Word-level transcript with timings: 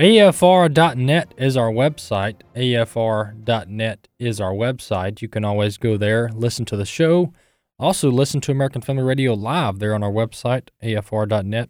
AFR.net 0.00 1.34
is 1.36 1.58
our 1.58 1.70
website. 1.70 2.40
AFR.net 2.56 4.08
is 4.18 4.40
our 4.40 4.52
website. 4.52 5.20
You 5.20 5.28
can 5.28 5.44
always 5.44 5.76
go 5.76 5.98
there, 5.98 6.30
listen 6.32 6.64
to 6.66 6.76
the 6.78 6.86
show. 6.86 7.34
Also, 7.78 8.10
listen 8.10 8.40
to 8.40 8.50
American 8.50 8.80
Family 8.80 9.02
Radio 9.02 9.34
live 9.34 9.78
there 9.78 9.94
on 9.94 10.02
our 10.02 10.10
website, 10.10 10.68
AFR.net. 10.82 11.68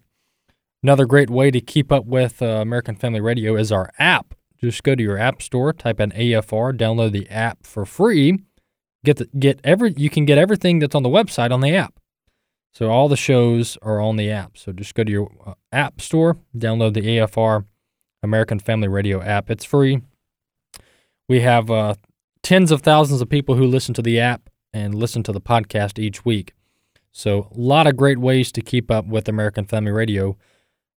Another 0.81 1.05
great 1.05 1.29
way 1.29 1.51
to 1.51 1.59
keep 1.59 1.91
up 1.91 2.05
with 2.05 2.41
uh, 2.41 2.45
American 2.45 2.95
Family 2.95 3.19
Radio 3.19 3.57
is 3.57 3.69
our 3.69 3.91
app. 3.99 4.33
Just 4.61 4.81
go 4.83 4.95
to 4.95 5.03
your 5.03 5.17
app 5.17 5.41
store, 5.41 5.73
type 5.73 5.99
in 5.99 6.11
AFR, 6.11 6.71
download 6.77 7.11
the 7.11 7.29
app 7.29 7.65
for 7.67 7.85
free. 7.85 8.39
Get 9.03 9.17
the, 9.17 9.25
get 9.37 9.59
every 9.65 9.93
you 9.97 10.09
can 10.09 10.23
get 10.23 10.37
everything 10.37 10.79
that's 10.79 10.95
on 10.95 11.03
the 11.03 11.09
website 11.09 11.51
on 11.51 11.59
the 11.59 11.75
app. 11.75 11.99
So 12.73 12.89
all 12.89 13.09
the 13.09 13.17
shows 13.17 13.77
are 13.81 13.99
on 13.99 14.15
the 14.15 14.31
app. 14.31 14.57
So 14.57 14.71
just 14.71 14.95
go 14.95 15.03
to 15.03 15.11
your 15.11 15.29
uh, 15.45 15.55
app 15.73 15.99
store, 15.99 16.37
download 16.55 16.93
the 16.93 17.01
AFR 17.01 17.65
American 18.23 18.59
Family 18.59 18.87
Radio 18.87 19.21
app. 19.21 19.49
It's 19.49 19.65
free. 19.65 20.01
We 21.27 21.41
have 21.41 21.71
uh, 21.71 21.95
tens 22.43 22.71
of 22.71 22.81
thousands 22.81 23.21
of 23.21 23.29
people 23.29 23.55
who 23.55 23.65
listen 23.65 23.93
to 23.95 24.01
the 24.01 24.19
app 24.19 24.49
and 24.73 24.95
listen 24.95 25.23
to 25.23 25.31
the 25.31 25.41
podcast 25.41 25.99
each 25.99 26.25
week. 26.25 26.53
So, 27.11 27.49
a 27.51 27.59
lot 27.59 27.87
of 27.87 27.97
great 27.97 28.19
ways 28.19 28.51
to 28.53 28.61
keep 28.61 28.89
up 28.89 29.05
with 29.05 29.27
American 29.27 29.65
Family 29.65 29.91
Radio. 29.91 30.37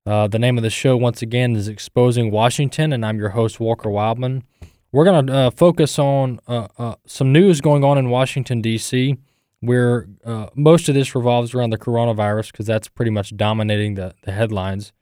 Uh, 0.07 0.29
the 0.29 0.39
name 0.39 0.57
of 0.57 0.63
the 0.63 0.71
show, 0.71 0.97
once 0.97 1.23
again, 1.23 1.57
is 1.57 1.67
Exposing 1.67 2.31
Washington, 2.31 2.93
and 2.93 3.05
I'm 3.05 3.19
your 3.19 3.31
host, 3.31 3.59
Walker 3.59 3.91
Wildman. 3.91 4.45
We're 4.93 5.05
going 5.05 5.27
to 5.27 5.35
uh, 5.35 5.51
focus 5.51 5.99
on 5.99 6.39
uh, 6.47 6.69
uh, 6.79 6.95
some 7.05 7.33
news 7.33 7.61
going 7.61 7.83
on 7.83 7.99
in 7.99 8.11
Washington, 8.11 8.61
D.C., 8.61 9.17
where 9.61 10.07
uh, 10.25 10.47
most 10.55 10.89
of 10.89 10.95
this 10.95 11.15
revolves 11.17 11.55
around 11.55 11.71
the 11.71 11.79
coronavirus 11.79 12.53
because 12.53 12.67
that's 12.67 12.87
pretty 12.87 13.11
much 13.11 13.37
dominating 13.37 13.95
the, 13.95 14.15
the 14.23 14.31
headlines. 14.33 14.93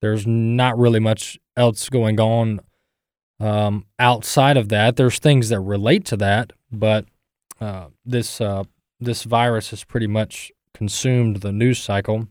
There's 0.00 0.26
not 0.26 0.78
really 0.78 1.00
much 1.00 1.38
else 1.56 1.88
going 1.88 2.20
on 2.20 2.60
um, 3.40 3.86
outside 3.98 4.56
of 4.56 4.68
that. 4.68 4.96
There's 4.96 5.18
things 5.18 5.48
that 5.48 5.60
relate 5.60 6.04
to 6.06 6.16
that, 6.18 6.52
but 6.70 7.06
uh, 7.60 7.86
this 8.04 8.40
uh, 8.40 8.64
this 9.00 9.24
virus 9.24 9.70
has 9.70 9.84
pretty 9.84 10.06
much 10.06 10.52
consumed 10.74 11.36
the 11.40 11.52
news 11.52 11.78
cycle. 11.78 12.28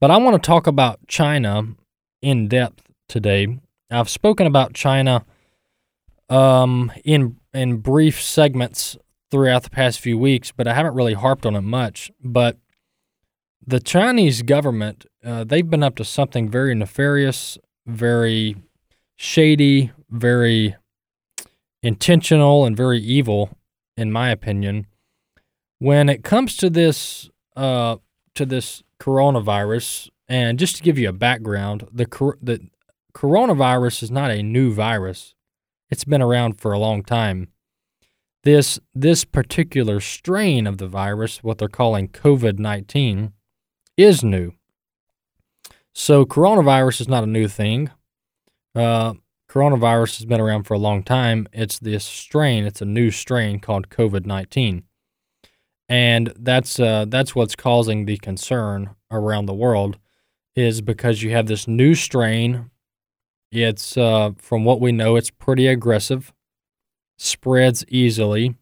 But 0.00 0.10
I 0.10 0.16
want 0.18 0.42
to 0.42 0.46
talk 0.46 0.66
about 0.66 1.06
China 1.06 1.74
in 2.20 2.48
depth 2.48 2.82
today. 3.08 3.58
I've 3.90 4.10
spoken 4.10 4.46
about 4.46 4.74
China 4.74 5.24
um, 6.28 6.92
in 7.04 7.38
in 7.52 7.78
brief 7.78 8.20
segments 8.20 8.96
throughout 9.30 9.62
the 9.62 9.70
past 9.70 10.00
few 10.00 10.18
weeks, 10.18 10.52
but 10.52 10.66
I 10.66 10.74
haven't 10.74 10.94
really 10.94 11.14
harped 11.14 11.46
on 11.46 11.56
it 11.56 11.62
much. 11.62 12.10
But 12.22 12.58
the 13.66 13.80
Chinese 13.80 14.42
government, 14.42 15.06
uh, 15.24 15.44
they've 15.44 15.68
been 15.68 15.82
up 15.82 15.96
to 15.96 16.04
something 16.04 16.48
very 16.48 16.74
nefarious, 16.74 17.58
very 17.86 18.56
shady, 19.16 19.92
very 20.10 20.76
intentional, 21.82 22.64
and 22.64 22.76
very 22.76 23.00
evil, 23.00 23.50
in 23.96 24.10
my 24.10 24.30
opinion. 24.30 24.86
When 25.78 26.08
it 26.08 26.24
comes 26.24 26.56
to 26.58 26.70
this, 26.70 27.30
uh, 27.56 27.96
to 28.34 28.46
this 28.46 28.82
coronavirus, 29.00 30.08
and 30.28 30.58
just 30.58 30.76
to 30.76 30.82
give 30.82 30.98
you 30.98 31.08
a 31.08 31.12
background, 31.12 31.86
the 31.92 32.06
the 32.42 32.68
coronavirus 33.12 34.02
is 34.02 34.10
not 34.10 34.30
a 34.30 34.42
new 34.42 34.72
virus; 34.72 35.34
it's 35.90 36.04
been 36.04 36.22
around 36.22 36.60
for 36.60 36.72
a 36.72 36.78
long 36.78 37.02
time. 37.02 37.48
This 38.44 38.78
this 38.94 39.24
particular 39.24 40.00
strain 40.00 40.66
of 40.66 40.78
the 40.78 40.88
virus, 40.88 41.42
what 41.42 41.58
they're 41.58 41.68
calling 41.68 42.08
COVID 42.08 42.58
nineteen, 42.58 43.33
is 43.96 44.24
new. 44.24 44.52
So 45.94 46.24
coronavirus 46.24 47.02
is 47.02 47.08
not 47.08 47.22
a 47.22 47.28
new 47.28 47.48
thing. 47.48 47.90
Uh, 48.74 49.14
coronavirus 49.48 50.18
has 50.18 50.26
been 50.26 50.40
around 50.40 50.64
for 50.64 50.74
a 50.74 50.78
long 50.78 51.04
time. 51.04 51.46
It's 51.52 51.78
this 51.78 52.04
strain. 52.04 52.64
It's 52.64 52.82
a 52.82 52.86
new 52.86 53.12
strain 53.12 53.60
called 53.60 53.90
COVID 53.90 54.26
nineteen, 54.26 54.82
and 55.88 56.32
that's 56.36 56.80
uh, 56.80 57.04
that's 57.06 57.36
what's 57.36 57.54
causing 57.54 58.06
the 58.06 58.16
concern 58.16 58.96
around 59.12 59.46
the 59.46 59.54
world, 59.54 59.98
is 60.56 60.80
because 60.80 61.22
you 61.22 61.30
have 61.30 61.46
this 61.46 61.68
new 61.68 61.94
strain. 61.94 62.70
It's 63.52 63.96
uh, 63.96 64.32
from 64.36 64.64
what 64.64 64.80
we 64.80 64.90
know, 64.90 65.14
it's 65.14 65.30
pretty 65.30 65.68
aggressive, 65.68 66.32
spreads 67.16 67.84
easily, 67.86 68.56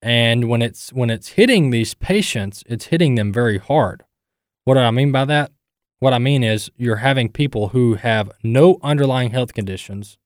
and 0.00 0.48
when 0.48 0.62
it's 0.62 0.92
when 0.92 1.10
it's 1.10 1.30
hitting 1.30 1.70
these 1.70 1.94
patients, 1.94 2.62
it's 2.68 2.86
hitting 2.86 3.16
them 3.16 3.32
very 3.32 3.58
hard. 3.58 4.04
What 4.64 4.74
do 4.74 4.80
I 4.80 4.90
mean 4.90 5.12
by 5.12 5.24
that? 5.24 5.50
What 5.98 6.12
I 6.12 6.18
mean 6.18 6.42
is 6.42 6.70
you're 6.76 6.96
having 6.96 7.28
people 7.28 7.68
who 7.68 7.94
have 7.94 8.30
no 8.42 8.78
underlying 8.82 9.30
health 9.30 9.54
conditions, 9.54 10.18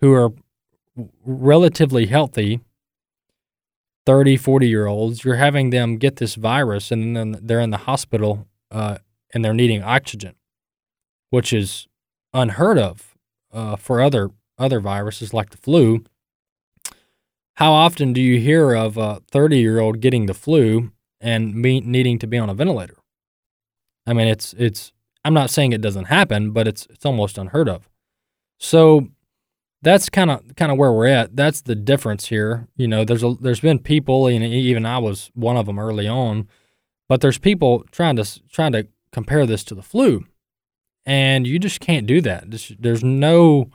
who 0.00 0.12
are 0.12 0.32
relatively 1.24 2.06
healthy, 2.06 2.60
30, 4.06 4.38
40 4.38 4.68
year 4.68 4.86
olds, 4.86 5.24
you're 5.24 5.36
having 5.36 5.70
them 5.70 5.98
get 5.98 6.16
this 6.16 6.34
virus 6.34 6.90
and 6.90 7.14
then 7.14 7.38
they're 7.42 7.60
in 7.60 7.70
the 7.70 7.78
hospital 7.78 8.46
uh, 8.70 8.98
and 9.34 9.44
they're 9.44 9.52
needing 9.52 9.82
oxygen, 9.82 10.34
which 11.30 11.52
is 11.52 11.86
unheard 12.32 12.78
of 12.78 13.14
uh, 13.52 13.76
for 13.76 14.00
other 14.00 14.30
other 14.58 14.80
viruses 14.80 15.34
like 15.34 15.50
the 15.50 15.56
flu. 15.56 16.04
How 17.56 17.72
often 17.72 18.12
do 18.12 18.20
you 18.20 18.40
hear 18.40 18.74
of 18.74 18.96
a 18.96 19.20
30 19.30 19.58
year 19.58 19.78
old 19.78 20.00
getting 20.00 20.26
the 20.26 20.34
flu 20.34 20.90
and 21.20 21.54
me 21.54 21.80
needing 21.80 22.18
to 22.20 22.26
be 22.26 22.38
on 22.38 22.48
a 22.48 22.54
ventilator? 22.54 22.96
I 24.08 24.14
mean, 24.14 24.26
it's 24.26 24.54
it's. 24.58 24.92
I'm 25.24 25.34
not 25.34 25.50
saying 25.50 25.72
it 25.72 25.82
doesn't 25.82 26.06
happen, 26.06 26.52
but 26.52 26.66
it's 26.66 26.86
it's 26.90 27.04
almost 27.04 27.36
unheard 27.36 27.68
of. 27.68 27.88
So 28.58 29.08
that's 29.82 30.08
kind 30.08 30.30
of 30.30 30.56
kind 30.56 30.72
of 30.72 30.78
where 30.78 30.92
we're 30.92 31.06
at. 31.06 31.36
That's 31.36 31.60
the 31.60 31.74
difference 31.74 32.26
here. 32.28 32.68
You 32.76 32.88
know, 32.88 33.04
there's 33.04 33.22
a 33.22 33.34
there's 33.34 33.60
been 33.60 33.78
people, 33.78 34.26
and 34.26 34.42
even 34.42 34.86
I 34.86 34.98
was 34.98 35.30
one 35.34 35.56
of 35.56 35.66
them 35.66 35.78
early 35.78 36.08
on, 36.08 36.48
but 37.08 37.20
there's 37.20 37.38
people 37.38 37.84
trying 37.92 38.16
to 38.16 38.48
trying 38.48 38.72
to 38.72 38.88
compare 39.12 39.44
this 39.44 39.62
to 39.64 39.74
the 39.74 39.82
flu, 39.82 40.24
and 41.04 41.46
you 41.46 41.58
just 41.58 41.80
can't 41.80 42.06
do 42.06 42.20
that. 42.22 42.44
There's 42.80 43.04
no 43.04 43.70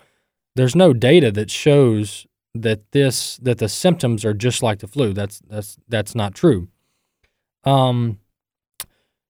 there's 0.55 0.75
no 0.75 0.93
data 0.93 1.31
that 1.31 1.51
shows 1.51 2.25
that 2.55 2.91
this 2.91 3.37
that 3.37 3.59
the 3.59 3.69
symptoms 3.69 4.25
are 4.25 4.33
just 4.33 4.63
like 4.63 4.79
the 4.79 4.87
flu. 4.87 5.13
That's 5.13 5.39
that's 5.47 5.77
that's 5.87 6.15
not 6.15 6.33
true. 6.33 6.69
Um, 7.63 8.19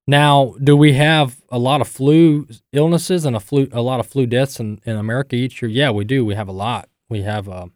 now, 0.05 0.55
do 0.61 0.75
we 0.75 0.93
have 0.93 1.41
a 1.49 1.57
lot 1.57 1.79
of 1.79 1.87
flu 1.87 2.47
illnesses 2.73 3.25
and 3.25 3.35
a 3.35 3.39
flu 3.39 3.69
a 3.71 3.81
lot 3.81 3.99
of 3.99 4.07
flu 4.07 4.25
deaths 4.25 4.59
in, 4.59 4.81
in 4.83 4.97
America 4.97 5.35
each 5.35 5.61
year? 5.61 5.71
Yeah, 5.71 5.91
we 5.91 6.03
do. 6.03 6.25
We 6.25 6.35
have 6.35 6.49
a 6.49 6.53
lot. 6.53 6.89
We 7.09 7.21
have 7.21 7.47
uh, 7.47 7.67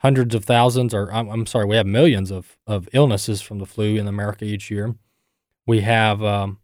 hundreds 0.00 0.34
of 0.34 0.44
thousands, 0.44 0.92
or 0.92 1.12
I'm, 1.12 1.28
I'm, 1.28 1.46
sorry, 1.46 1.64
we 1.64 1.76
have 1.76 1.86
millions 1.86 2.30
of, 2.30 2.56
of 2.66 2.88
illnesses 2.92 3.40
from 3.40 3.58
the 3.58 3.66
flu 3.66 3.96
in 3.96 4.06
America 4.06 4.44
each 4.44 4.70
year. 4.70 4.94
We 5.66 5.80
have 5.80 6.22
um, 6.22 6.58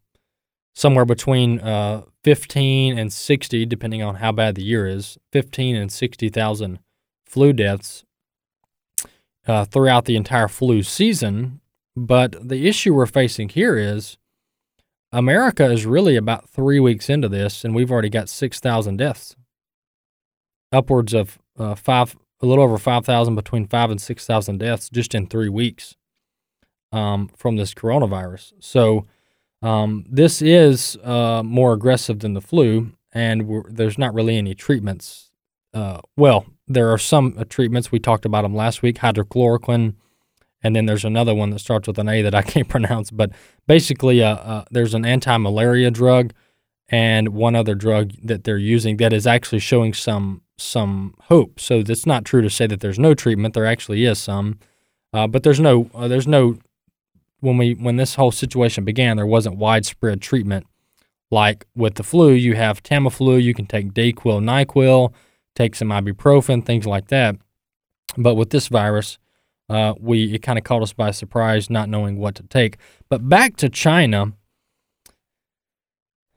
somewhere 0.74 1.04
between 1.04 1.60
uh, 1.60 2.02
15 2.22 2.98
and 2.98 3.12
60, 3.12 3.66
depending 3.66 4.02
on 4.02 4.16
how 4.16 4.32
bad 4.32 4.54
the 4.54 4.64
year 4.64 4.86
is, 4.86 5.18
15 5.32 5.76
and 5.76 5.90
60,000 5.90 6.78
flu 7.26 7.52
deaths 7.52 8.04
uh, 9.46 9.64
throughout 9.64 10.04
the 10.04 10.16
entire 10.16 10.48
flu 10.48 10.82
season. 10.82 11.60
But 11.96 12.48
the 12.48 12.66
issue 12.68 12.94
we're 12.94 13.06
facing 13.06 13.50
here 13.50 13.76
is 13.76 14.18
America 15.14 15.70
is 15.70 15.86
really 15.86 16.16
about 16.16 16.50
three 16.50 16.80
weeks 16.80 17.08
into 17.08 17.28
this, 17.28 17.64
and 17.64 17.72
we've 17.72 17.90
already 17.90 18.10
got 18.10 18.28
6,000 18.28 18.96
deaths. 18.96 19.36
Upwards 20.72 21.14
of 21.14 21.38
uh, 21.56 21.76
five, 21.76 22.16
a 22.42 22.46
little 22.46 22.64
over 22.64 22.78
5,000, 22.78 23.36
between 23.36 23.68
five 23.68 23.90
and 23.90 24.00
6,000 24.00 24.58
deaths 24.58 24.90
just 24.90 25.14
in 25.14 25.28
three 25.28 25.48
weeks 25.48 25.94
um, 26.90 27.30
from 27.36 27.54
this 27.56 27.74
coronavirus. 27.74 28.54
So 28.58 29.06
um, 29.62 30.04
this 30.10 30.42
is 30.42 30.96
uh, 31.04 31.44
more 31.44 31.74
aggressive 31.74 32.18
than 32.18 32.34
the 32.34 32.40
flu, 32.40 32.92
and 33.12 33.64
there's 33.70 33.96
not 33.96 34.14
really 34.14 34.36
any 34.36 34.56
treatments. 34.56 35.30
Uh, 35.72 36.00
well, 36.16 36.44
there 36.66 36.92
are 36.92 36.98
some 36.98 37.36
uh, 37.38 37.44
treatments. 37.48 37.92
We 37.92 38.00
talked 38.00 38.24
about 38.24 38.42
them 38.42 38.56
last 38.56 38.82
week 38.82 38.96
hydrochloroquine, 38.96 39.94
and 40.64 40.74
then 40.74 40.86
there's 40.86 41.04
another 41.04 41.34
one 41.34 41.50
that 41.50 41.58
starts 41.60 41.86
with 41.86 41.98
an 41.98 42.08
A 42.08 42.22
that 42.22 42.34
I 42.34 42.42
can't 42.54 42.68
pronounce. 42.68 43.10
But 43.10 43.30
basically, 43.68 44.22
uh, 44.22 44.36
uh, 44.36 44.64
there's 44.70 44.94
an 44.94 45.04
anti 45.04 45.36
malaria 45.36 45.90
drug 45.90 46.32
and 46.88 47.28
one 47.28 47.54
other 47.54 47.74
drug 47.74 48.12
that 48.22 48.44
they're 48.44 48.58
using 48.58 48.96
that 48.96 49.12
is 49.12 49.26
actually 49.26 49.60
showing 49.60 49.92
some 49.92 50.42
some 50.56 51.14
hope. 51.24 51.60
So 51.60 51.82
it's 51.86 52.06
not 52.06 52.24
true 52.24 52.42
to 52.42 52.50
say 52.50 52.66
that 52.66 52.80
there's 52.80 52.98
no 52.98 53.14
treatment. 53.14 53.54
There 53.54 53.66
actually 53.66 54.04
is 54.04 54.18
some, 54.18 54.58
uh, 55.12 55.26
but 55.26 55.42
there's 55.42 55.60
no 55.60 55.90
uh, 55.94 56.08
there's 56.08 56.26
no 56.26 56.58
when 57.40 57.58
we 57.58 57.74
when 57.74 57.96
this 57.96 58.14
whole 58.14 58.32
situation 58.32 58.84
began, 58.84 59.16
there 59.16 59.26
wasn't 59.26 59.56
widespread 59.56 60.22
treatment 60.22 60.66
like 61.30 61.66
with 61.76 61.96
the 61.96 62.02
flu. 62.02 62.32
You 62.32 62.54
have 62.54 62.82
Tamiflu, 62.82 63.42
you 63.42 63.52
can 63.52 63.66
take 63.66 63.92
Dayquil, 63.92 64.42
Nyquil, 64.42 65.12
take 65.54 65.74
some 65.74 65.88
ibuprofen, 65.88 66.64
things 66.64 66.86
like 66.86 67.08
that. 67.08 67.36
But 68.16 68.36
with 68.36 68.50
this 68.50 68.68
virus, 68.68 69.18
uh, 69.68 69.94
we 69.98 70.34
it 70.34 70.42
kind 70.42 70.58
of 70.58 70.64
caught 70.64 70.82
us 70.82 70.92
by 70.92 71.10
surprise, 71.10 71.70
not 71.70 71.88
knowing 71.88 72.18
what 72.18 72.34
to 72.36 72.42
take. 72.44 72.78
But 73.08 73.28
back 73.28 73.56
to 73.56 73.68
China. 73.68 74.32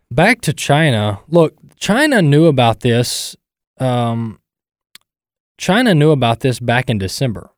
Back 0.10 0.42
to 0.42 0.54
China. 0.54 1.20
Look, 1.28 1.56
China 1.78 2.22
knew 2.22 2.46
about 2.46 2.80
this. 2.80 3.36
Um, 3.80 4.40
China 5.58 5.94
knew 5.94 6.12
about 6.12 6.40
this 6.40 6.60
back 6.60 6.90
in 6.90 6.98
December. 6.98 7.50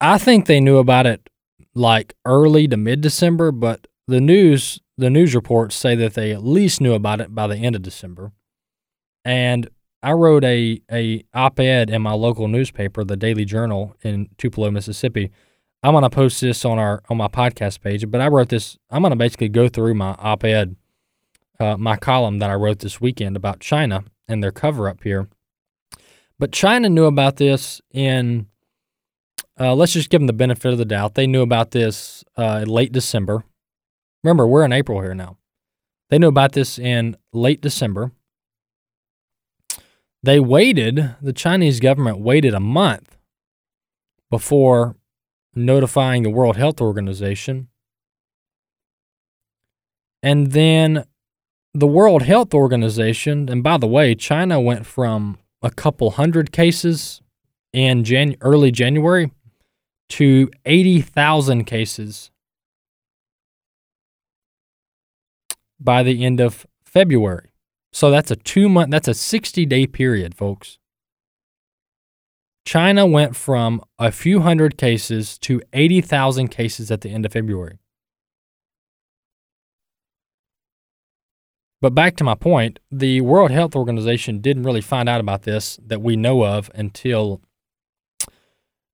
I 0.00 0.18
think 0.18 0.46
they 0.46 0.60
knew 0.60 0.78
about 0.78 1.06
it 1.06 1.28
like 1.74 2.14
early 2.24 2.66
to 2.68 2.76
mid 2.76 3.00
December, 3.00 3.52
but 3.52 3.86
the 4.08 4.20
news 4.20 4.80
the 4.98 5.10
news 5.10 5.34
reports 5.34 5.76
say 5.76 5.94
that 5.94 6.14
they 6.14 6.32
at 6.32 6.44
least 6.44 6.80
knew 6.80 6.92
about 6.92 7.20
it 7.20 7.34
by 7.34 7.46
the 7.46 7.56
end 7.56 7.74
of 7.74 7.82
December. 7.82 8.32
And 9.24 9.70
I 10.02 10.12
wrote 10.12 10.44
a 10.44 10.80
a 10.90 11.24
op-ed 11.34 11.90
in 11.90 12.02
my 12.02 12.12
local 12.12 12.48
newspaper, 12.48 13.04
the 13.04 13.16
Daily 13.16 13.44
Journal 13.44 13.94
in 14.02 14.28
Tupelo, 14.38 14.70
Mississippi. 14.70 15.30
I'm 15.82 15.94
gonna 15.94 16.10
post 16.10 16.40
this 16.40 16.64
on 16.64 16.78
our 16.78 17.02
on 17.08 17.16
my 17.16 17.28
podcast 17.28 17.80
page, 17.80 18.10
but 18.10 18.20
I 18.20 18.28
wrote 18.28 18.48
this. 18.48 18.78
I'm 18.90 19.02
gonna 19.02 19.16
basically 19.16 19.48
go 19.48 19.68
through 19.68 19.94
my 19.94 20.14
op-ed, 20.18 20.76
uh, 21.58 21.76
my 21.76 21.96
column 21.96 22.38
that 22.38 22.50
I 22.50 22.54
wrote 22.54 22.80
this 22.80 23.00
weekend 23.00 23.36
about 23.36 23.60
China 23.60 24.04
and 24.28 24.42
their 24.42 24.52
cover 24.52 24.88
up 24.88 25.02
here. 25.02 25.28
But 26.38 26.52
China 26.52 26.88
knew 26.88 27.04
about 27.04 27.36
this 27.36 27.80
in 27.90 28.46
uh, 29.58 29.74
let's 29.74 29.92
just 29.92 30.08
give 30.08 30.20
them 30.20 30.26
the 30.26 30.32
benefit 30.32 30.72
of 30.72 30.78
the 30.78 30.86
doubt. 30.86 31.14
They 31.14 31.26
knew 31.26 31.42
about 31.42 31.72
this 31.72 32.24
uh, 32.36 32.64
late 32.66 32.92
December. 32.92 33.44
Remember, 34.24 34.46
we're 34.46 34.64
in 34.64 34.72
April 34.72 35.02
here 35.02 35.14
now. 35.14 35.36
They 36.08 36.18
knew 36.18 36.28
about 36.28 36.52
this 36.52 36.78
in 36.78 37.16
late 37.32 37.60
December. 37.60 38.12
They 40.22 40.38
waited, 40.38 41.16
the 41.22 41.32
Chinese 41.32 41.80
government 41.80 42.18
waited 42.20 42.54
a 42.54 42.60
month 42.60 43.16
before 44.30 44.96
notifying 45.54 46.22
the 46.22 46.30
World 46.30 46.56
Health 46.56 46.80
Organization. 46.80 47.68
And 50.22 50.52
then 50.52 51.04
the 51.72 51.86
World 51.86 52.22
Health 52.22 52.52
Organization, 52.52 53.48
and 53.48 53.62
by 53.62 53.78
the 53.78 53.86
way, 53.86 54.14
China 54.14 54.60
went 54.60 54.84
from 54.84 55.38
a 55.62 55.70
couple 55.70 56.10
hundred 56.12 56.52
cases 56.52 57.22
in 57.72 58.04
Jan- 58.04 58.36
early 58.40 58.70
January 58.70 59.30
to 60.10 60.50
80,000 60.66 61.64
cases 61.64 62.30
by 65.78 66.02
the 66.02 66.24
end 66.24 66.40
of 66.40 66.66
February. 66.84 67.49
So 67.92 68.10
that's 68.10 68.30
a 68.30 68.36
2 68.36 68.68
month 68.68 68.90
that's 68.90 69.08
a 69.08 69.14
60 69.14 69.66
day 69.66 69.86
period, 69.86 70.34
folks. 70.34 70.78
China 72.64 73.06
went 73.06 73.34
from 73.34 73.80
a 73.98 74.12
few 74.12 74.40
hundred 74.40 74.76
cases 74.76 75.38
to 75.38 75.62
80,000 75.72 76.48
cases 76.48 76.90
at 76.90 77.00
the 77.00 77.10
end 77.10 77.24
of 77.26 77.32
February. 77.32 77.78
But 81.80 81.94
back 81.94 82.16
to 82.16 82.24
my 82.24 82.34
point, 82.34 82.78
the 82.90 83.22
World 83.22 83.50
Health 83.50 83.74
Organization 83.74 84.40
didn't 84.40 84.64
really 84.64 84.82
find 84.82 85.08
out 85.08 85.20
about 85.20 85.42
this 85.42 85.78
that 85.86 86.02
we 86.02 86.14
know 86.14 86.44
of 86.44 86.70
until 86.74 87.40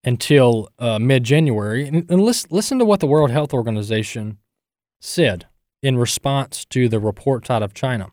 until 0.05 0.69
uh, 0.79 1.01
mid 1.01 1.25
January. 1.25 1.89
And, 1.89 2.09
and 2.09 2.23
listen, 2.23 2.49
listen 2.53 2.79
to 2.79 2.85
what 2.85 3.01
the 3.01 3.09
World 3.09 3.33
Health 3.33 3.53
Organization 3.53 4.39
said 5.01 5.49
in 5.83 5.99
response 5.99 6.65
to 6.67 6.89
the 6.89 7.01
reports 7.01 7.51
out 7.51 7.63
of 7.63 7.75
China. 7.75 8.13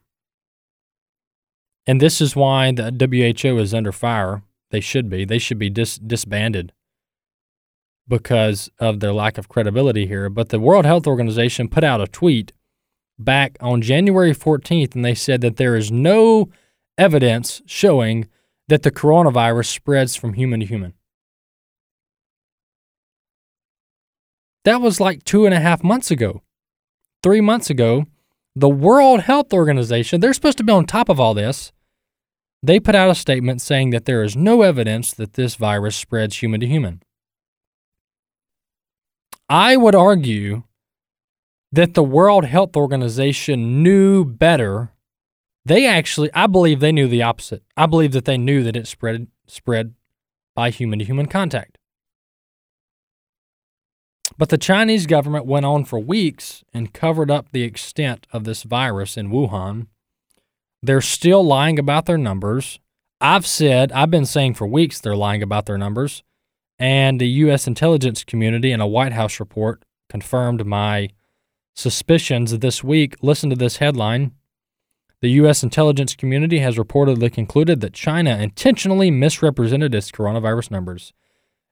And 1.86 2.02
this 2.02 2.22
is 2.22 2.36
why 2.36 2.72
the 2.72 2.92
WHO 2.92 3.58
is 3.58 3.74
under 3.74 3.92
fire. 3.92 4.44
They 4.72 4.80
should 4.80 5.10
be. 5.10 5.26
They 5.26 5.38
should 5.38 5.60
be 5.60 5.70
dis- 5.70 5.98
disbanded 5.98 6.72
because 8.08 8.70
of 8.80 9.00
their 9.00 9.14
lack 9.14 9.38
of 9.38 9.50
credibility 9.50 10.08
here. 10.08 10.30
But 10.30 10.50
the 10.50 10.60
World 10.60 10.86
Health 10.86 11.08
Organization 11.08 11.68
put 11.68 11.84
out 11.84 12.02
a 12.02 12.08
tweet 12.08 12.54
back 13.20 13.58
on 13.60 13.82
January 13.82 14.34
14th, 14.34 14.96
and 14.96 15.06
they 15.06 15.16
said 15.16 15.42
that 15.42 15.58
there 15.58 15.76
is 15.76 15.92
no 15.92 16.50
evidence 16.98 17.62
showing 17.66 18.28
that 18.68 18.84
the 18.84 18.92
coronavirus 18.92 19.68
spreads 19.68 20.16
from 20.16 20.34
human 20.34 20.62
to 20.62 20.66
human. 20.66 20.94
That 24.64 24.82
was 24.82 25.00
like 25.00 25.24
two 25.24 25.46
and 25.46 25.54
a 25.54 25.60
half 25.60 25.84
months 25.84 26.10
ago. 26.10 26.42
Three 27.22 27.42
months 27.42 27.70
ago, 27.70 28.06
the 28.56 28.70
World 28.70 29.22
Health 29.22 29.54
Organization, 29.54 30.22
they're 30.22 30.34
supposed 30.34 30.58
to 30.60 30.64
be 30.64 30.72
on 30.72 30.86
top 30.86 31.10
of 31.10 31.20
all 31.20 31.34
this. 31.34 31.73
They 32.66 32.80
put 32.80 32.96
out 32.96 33.12
a 33.12 33.16
statement 33.16 33.62
saying 33.62 33.90
that 33.90 34.06
there 34.06 34.24
is 34.24 34.38
no 34.38 34.62
evidence 34.62 35.14
that 35.14 35.34
this 35.34 35.56
virus 35.56 35.98
spreads 35.98 36.38
human 36.38 36.62
to 36.62 36.68
human. 36.68 37.04
I 39.50 39.76
would 39.76 39.96
argue 39.96 40.64
that 41.74 41.94
the 41.94 42.04
World 42.04 42.46
Health 42.46 42.78
Organization 42.78 43.84
knew 43.84 44.24
better. 44.24 44.94
They 45.66 45.86
actually, 45.86 46.30
I 46.34 46.48
believe 46.48 46.80
they 46.80 46.94
knew 46.94 47.10
the 47.10 47.22
opposite. 47.22 47.64
I 47.76 47.86
believe 47.86 48.14
that 48.14 48.26
they 48.26 48.38
knew 48.38 48.64
that 48.64 48.78
it 48.78 48.88
spread 48.88 49.28
spread 49.46 49.94
by 50.56 50.70
human 50.70 51.00
to 51.00 51.06
human 51.06 51.26
contact. 51.26 51.78
But 54.38 54.50
the 54.50 54.58
Chinese 54.58 55.06
government 55.06 55.46
went 55.46 55.66
on 55.66 55.84
for 55.84 56.00
weeks 56.00 56.64
and 56.74 56.94
covered 56.94 57.30
up 57.30 57.48
the 57.52 57.64
extent 57.64 58.26
of 58.32 58.46
this 58.46 58.64
virus 58.64 59.18
in 59.18 59.30
Wuhan. 59.30 59.88
They're 60.84 61.00
still 61.00 61.46
lying 61.46 61.80
about 61.80 62.08
their 62.08 62.18
numbers. 62.18 62.78
I've 63.22 63.48
said, 63.48 63.94
I've 63.94 64.12
been 64.12 64.26
saying 64.26 64.56
for 64.56 64.68
weeks 64.68 65.00
they're 65.00 65.16
lying 65.16 65.42
about 65.42 65.66
their 65.66 65.78
numbers. 65.78 66.24
And 66.78 67.22
the 67.22 67.28
U.S. 67.28 67.68
intelligence 67.68 68.26
community 68.26 68.74
in 68.74 68.82
a 68.82 68.88
White 68.88 69.14
House 69.14 69.40
report 69.40 69.86
confirmed 70.10 70.66
my 70.66 71.08
suspicions 71.74 72.60
this 72.60 72.84
week. 72.84 73.16
Listen 73.22 73.50
to 73.50 73.56
this 73.56 73.78
headline. 73.78 74.34
The 75.22 75.30
U.S. 75.30 75.64
intelligence 75.64 76.18
community 76.18 76.60
has 76.60 76.76
reportedly 76.76 77.32
concluded 77.32 77.80
that 77.80 77.94
China 77.94 78.38
intentionally 78.38 79.10
misrepresented 79.10 79.96
its 79.96 80.12
coronavirus 80.12 80.70
numbers. 80.70 81.14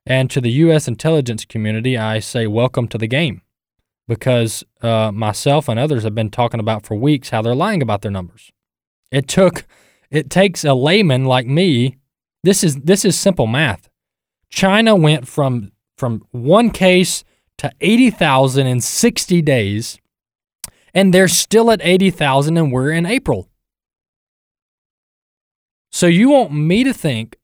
And 0.06 0.32
to 0.32 0.39
the 0.39 0.51
U.S. 0.51 0.88
intelligence 0.88 1.44
community, 1.44 1.98
I 1.98 2.20
say 2.20 2.48
welcome 2.48 2.88
to 2.88 2.98
the 2.98 3.08
game 3.08 3.41
because 4.08 4.63
uh, 4.82 5.12
myself 5.12 5.68
and 5.68 5.77
others 5.77 6.03
have 6.03 6.15
been 6.15 6.32
talking 6.32 6.62
about 6.62 6.86
for 6.86 6.96
weeks 6.96 7.32
how 7.32 7.41
they're 7.41 7.53
lying 7.53 7.82
about 7.82 8.03
their 8.03 8.12
numbers. 8.12 8.53
It 9.12 9.27
took, 9.27 9.65
it 10.10 10.30
takes 10.30 10.63
a 10.63 10.74
layman 10.74 11.25
like 11.25 11.48
me. 11.48 11.98
This 12.44 12.63
is 12.63 12.77
this 12.77 13.06
is 13.06 13.18
simple 13.18 13.48
math. 13.48 13.89
China 14.50 14.96
went 14.96 15.27
from 15.27 15.72
from 15.98 16.25
one 16.32 16.72
case 16.72 17.24
to 17.60 17.72
eighty 17.82 18.10
thousand 18.10 18.68
in 18.68 18.82
sixty 18.82 19.41
days, 19.41 20.00
and 20.94 21.13
they're 21.13 21.27
still 21.27 21.70
at 21.70 21.82
eighty 21.84 22.10
thousand, 22.10 22.58
and 22.58 22.72
we're 22.72 22.91
in 22.91 23.06
April. 23.06 23.48
So 25.91 26.08
you 26.08 26.30
want 26.30 26.53
me 26.53 26.84
to 26.84 26.94
think 26.94 27.38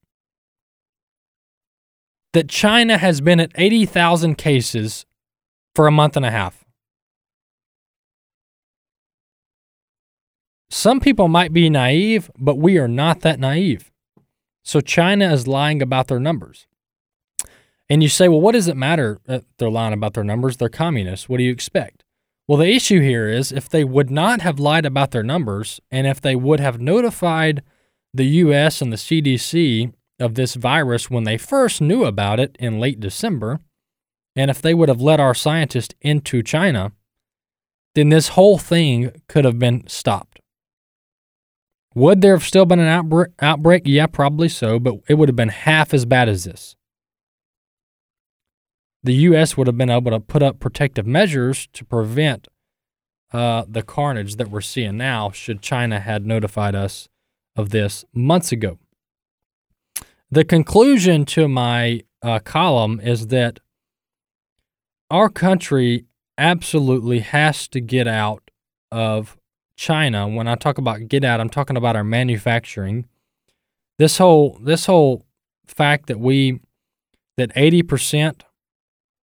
that 2.33 2.47
China 2.47 2.97
has 2.97 3.19
been 3.19 3.39
at 3.39 3.51
80,000 3.55 4.35
cases 4.35 5.05
for 5.75 5.87
a 5.87 5.91
month 5.91 6.15
and 6.15 6.25
a 6.25 6.31
half. 6.31 6.66
Some 10.77 10.99
people 10.99 11.27
might 11.27 11.53
be 11.53 11.71
naive, 11.71 12.29
but 12.37 12.59
we 12.59 12.77
are 12.77 12.87
not 12.87 13.21
that 13.21 13.39
naive. 13.39 13.91
So 14.63 14.79
China 14.79 15.33
is 15.33 15.47
lying 15.47 15.81
about 15.81 16.07
their 16.07 16.19
numbers. 16.19 16.67
And 17.89 18.03
you 18.03 18.09
say, 18.09 18.27
well, 18.27 18.41
what 18.41 18.51
does 18.51 18.67
it 18.67 18.77
matter 18.77 19.17
that 19.25 19.43
they're 19.57 19.71
lying 19.71 19.93
about 19.93 20.13
their 20.13 20.23
numbers? 20.23 20.57
They're 20.57 20.69
communists. 20.69 21.27
What 21.27 21.37
do 21.37 21.43
you 21.43 21.51
expect? 21.51 22.03
Well, 22.47 22.59
the 22.59 22.69
issue 22.69 23.01
here 23.01 23.27
is 23.27 23.51
if 23.51 23.67
they 23.67 23.83
would 23.83 24.11
not 24.11 24.41
have 24.41 24.59
lied 24.59 24.85
about 24.85 25.09
their 25.09 25.23
numbers 25.23 25.79
and 25.89 26.05
if 26.05 26.21
they 26.21 26.35
would 26.35 26.59
have 26.59 26.79
notified 26.79 27.63
the 28.13 28.27
US 28.45 28.79
and 28.79 28.93
the 28.93 28.97
CDC 28.97 29.91
of 30.19 30.35
this 30.35 30.53
virus 30.53 31.09
when 31.09 31.23
they 31.23 31.39
first 31.39 31.81
knew 31.81 32.05
about 32.05 32.39
it 32.39 32.55
in 32.59 32.79
late 32.79 32.99
December, 32.99 33.61
and 34.35 34.51
if 34.51 34.61
they 34.61 34.75
would 34.75 34.89
have 34.89 35.01
let 35.01 35.19
our 35.19 35.33
scientists 35.33 35.95
into 36.01 36.43
China, 36.43 36.91
then 37.95 38.09
this 38.09 38.27
whole 38.27 38.59
thing 38.59 39.23
could 39.27 39.43
have 39.43 39.57
been 39.57 39.87
stopped. 39.87 40.26
Would 41.97 42.21
there 42.21 42.35
have 42.35 42.43
still 42.43 42.67
been 42.67 42.77
an 42.77 42.85
outbreak? 42.85 43.29
outbreak? 43.41 43.81
Yeah, 43.87 44.05
probably 44.05 44.49
so, 44.49 44.77
but 44.77 44.97
it 45.09 45.15
would 45.15 45.29
have 45.29 45.35
been 45.35 45.49
half 45.49 45.95
as 45.95 46.05
bad 46.05 46.29
as 46.29 46.43
this. 46.43 46.75
The 49.01 49.15
U.S. 49.15 49.57
would 49.57 49.65
have 49.65 49.79
been 49.79 49.89
able 49.89 50.11
to 50.11 50.19
put 50.19 50.43
up 50.43 50.59
protective 50.59 51.07
measures 51.07 51.67
to 51.73 51.83
prevent 51.83 52.49
uh, 53.33 53.65
the 53.67 53.81
carnage 53.81 54.35
that 54.35 54.51
we're 54.51 54.61
seeing 54.61 54.97
now 54.97 55.31
should 55.31 55.63
China 55.63 55.99
had 55.99 56.27
notified 56.27 56.75
us 56.75 57.09
of 57.55 57.71
this 57.71 58.05
months 58.13 58.51
ago. 58.51 58.77
The 60.29 60.45
conclusion 60.45 61.25
to 61.25 61.47
my 61.47 62.01
uh, 62.21 62.37
column 62.37 62.99
is 62.99 63.27
that 63.27 63.59
our 65.09 65.29
country 65.29 66.05
absolutely 66.37 67.21
has 67.21 67.67
to 67.69 67.81
get 67.81 68.07
out 68.07 68.51
of 68.91 69.35
China. 69.77 70.27
When 70.27 70.47
I 70.47 70.55
talk 70.55 70.77
about 70.77 71.07
get 71.07 71.23
out, 71.23 71.39
I'm 71.39 71.49
talking 71.49 71.77
about 71.77 71.95
our 71.95 72.03
manufacturing. 72.03 73.05
This 73.97 74.17
whole 74.17 74.59
this 74.61 74.87
whole 74.87 75.23
fact 75.65 76.07
that 76.07 76.19
we 76.19 76.59
that 77.37 77.53
80% 77.53 78.41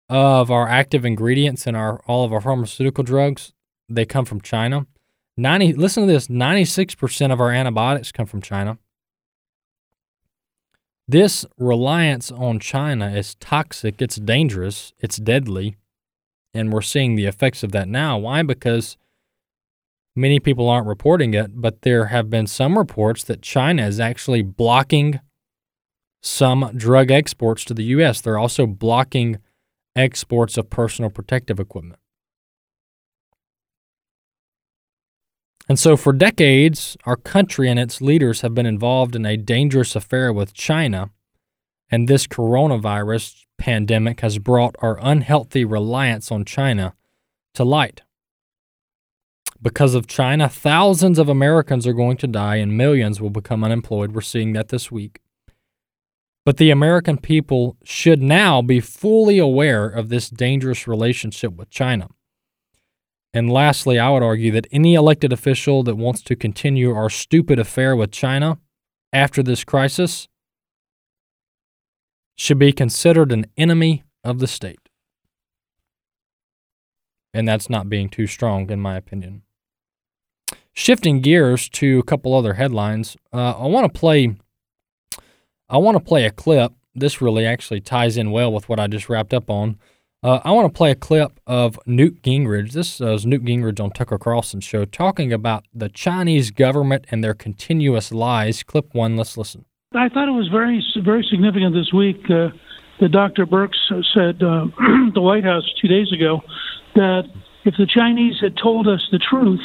of 0.08 0.52
our 0.52 0.70
active 0.70 1.04
ingredients 1.04 1.66
in 1.66 1.76
our 1.76 2.02
all 2.06 2.24
of 2.24 2.32
our 2.32 2.42
pharmaceutical 2.42 3.04
drugs 3.04 3.52
they 3.90 4.06
come 4.06 4.26
from 4.26 4.40
China. 4.40 4.86
90 5.36 5.74
listen 5.74 6.06
to 6.06 6.12
this, 6.12 6.28
96% 6.28 7.34
of 7.34 7.42
our 7.42 7.52
antibiotics 7.52 8.12
come 8.12 8.28
from 8.28 8.42
China. 8.42 8.78
This 11.08 11.46
reliance 11.58 12.32
on 12.32 12.60
China 12.60 13.10
is 13.12 13.36
toxic, 13.36 14.02
it's 14.02 14.16
dangerous, 14.16 14.94
it's 15.00 15.18
deadly, 15.18 15.76
and 16.54 16.72
we're 16.72 16.82
seeing 16.82 17.16
the 17.16 17.26
effects 17.26 17.64
of 17.64 17.72
that 17.72 17.88
now. 17.88 18.18
Why? 18.20 18.44
Because 18.44 18.96
many 20.15 20.39
people 20.39 20.70
aren't 20.70 20.88
reporting 20.88 21.34
it, 21.34 21.51
but 21.62 21.82
there 21.82 22.05
have 22.05 22.29
been 22.29 22.48
some 22.48 22.77
reports 22.77 23.24
that 23.24 23.41
China 23.41 23.86
is 23.86 24.00
actually 24.00 24.41
blocking 24.41 25.20
some 26.22 26.72
drug 26.75 27.12
exports 27.12 27.65
to 27.65 27.74
the 27.74 27.84
US. 27.86 28.22
They're 28.22 28.38
also 28.38 28.65
blocking 28.65 29.39
exports 29.96 30.58
of 30.58 30.70
personal 30.70 31.10
protective 31.12 31.60
equipment. 31.60 32.00
And 35.70 35.79
so, 35.79 35.96
for 35.96 36.12
decades, 36.12 36.98
our 37.05 37.15
country 37.15 37.70
and 37.70 37.79
its 37.79 38.01
leaders 38.01 38.41
have 38.41 38.53
been 38.53 38.65
involved 38.65 39.15
in 39.15 39.25
a 39.25 39.38
dangerous 39.38 39.96
affair 39.96 40.34
with 40.34 40.53
China, 40.53 41.10
and 41.89 42.08
this 42.08 42.27
coronavirus 42.27 43.46
pandemic 43.58 44.20
has 44.20 44.39
brought 44.39 44.75
our 44.79 45.00
unhealthy 45.01 45.63
reliance 45.63 46.32
on 46.32 46.43
China 46.43 46.96
to 47.53 47.63
light. 47.63 48.01
Because 49.63 49.96
of 49.96 50.08
China, 50.08 50.50
thousands 50.50 51.17
of 51.17 51.29
Americans 51.29 51.88
are 51.88 51.93
going 51.93 52.17
to 52.17 52.27
die 52.27 52.58
and 52.58 52.77
millions 52.77 53.22
will 53.22 53.29
become 53.29 53.63
unemployed. 53.63 54.12
We're 54.13 54.20
seeing 54.20 54.51
that 54.53 54.67
this 54.67 54.91
week. 54.91 55.22
But 56.46 56.58
the 56.58 56.70
American 56.70 57.17
people 57.17 57.77
should 57.86 58.22
now 58.22 58.62
be 58.62 58.82
fully 58.82 59.39
aware 59.39 59.88
of 59.88 60.10
this 60.10 60.29
dangerous 60.29 60.86
relationship 60.86 61.53
with 61.53 61.70
China. 61.70 62.10
And 63.34 63.50
lastly, 63.50 63.98
I 63.98 64.10
would 64.10 64.22
argue 64.22 64.51
that 64.51 64.67
any 64.70 64.96
elected 64.96 65.32
official 65.32 65.82
that 65.84 65.96
wants 65.96 66.22
to 66.24 66.36
continue 66.36 66.93
our 66.93 67.10
stupid 67.10 67.58
affair 67.58 67.96
with 67.96 68.12
China 68.12 68.58
after 69.13 69.41
this 69.41 69.63
crisis 69.63 70.27
should 72.36 72.60
be 72.60 72.74
considered 72.74 73.32
an 73.32 73.46
enemy 73.55 74.03
of 74.25 74.39
the 74.39 74.48
state. 74.48 74.89
And 77.34 77.48
that's 77.48 77.70
not 77.70 77.88
being 77.88 78.10
too 78.10 78.27
strong, 78.27 78.70
in 78.70 78.82
my 78.82 78.98
opinion. 78.98 79.43
Shifting 80.75 81.22
gears 81.22 81.70
to 81.70 82.00
a 82.00 82.03
couple 82.03 82.34
other 82.34 82.56
headlines, 82.56 83.15
uh, 83.32 83.51
I 83.51 83.68
want 83.68 83.92
to 83.92 84.00
play. 84.00 84.36
I 85.70 85.77
want 85.77 85.98
to 85.98 86.03
play 86.03 86.25
a 86.25 86.32
clip. 86.32 86.74
This 86.96 87.22
really 87.22 87.46
actually 87.46 87.80
ties 87.80 88.18
in 88.18 88.32
well 88.32 88.51
with 88.51 88.68
what 88.70 88.80
I 88.80 88.88
just 88.88 89.08
wrapped 89.08 89.36
up 89.36 89.51
on. 89.51 89.77
Uh, 90.24 90.39
I 90.44 90.51
want 90.51 90.74
to 90.74 90.75
play 90.75 90.89
a 90.89 90.96
clip 90.96 91.39
of 91.46 91.80
Newt 91.86 92.24
Gingrich. 92.24 92.72
This 92.72 93.00
is 93.00 93.25
Newt 93.25 93.44
Gingrich 93.44 93.80
on 93.80 93.92
Tucker 93.92 94.18
Carlson's 94.18 94.63
show 94.63 94.84
talking 94.86 95.32
about 95.32 95.65
the 95.74 95.89
Chinese 95.89 96.50
government 96.50 97.06
and 97.12 97.24
their 97.24 97.34
continuous 97.36 98.12
lies. 98.12 98.63
Clip 98.63 98.96
one, 98.96 99.15
let's 99.15 99.38
listen. 99.38 99.65
I 99.94 100.10
thought 100.10 100.27
it 100.27 100.32
was 100.32 100.48
very, 100.48 100.84
very 101.03 101.25
significant 101.30 101.75
this 101.75 101.94
week 101.94 102.24
uh, 102.32 102.50
that 103.00 103.10
Dr. 103.12 103.46
Birx 103.46 103.74
said 104.13 104.42
uh, 104.42 104.65
the 105.13 105.22
White 105.22 105.44
House 105.44 105.72
two 105.80 105.88
days 105.88 106.12
ago 106.12 106.42
that 106.96 107.24
if 107.63 107.75
the 107.77 107.86
Chinese 107.86 108.39
had 108.42 108.58
told 108.58 108.88
us 108.88 109.08
the 109.12 109.20
truth, 109.20 109.62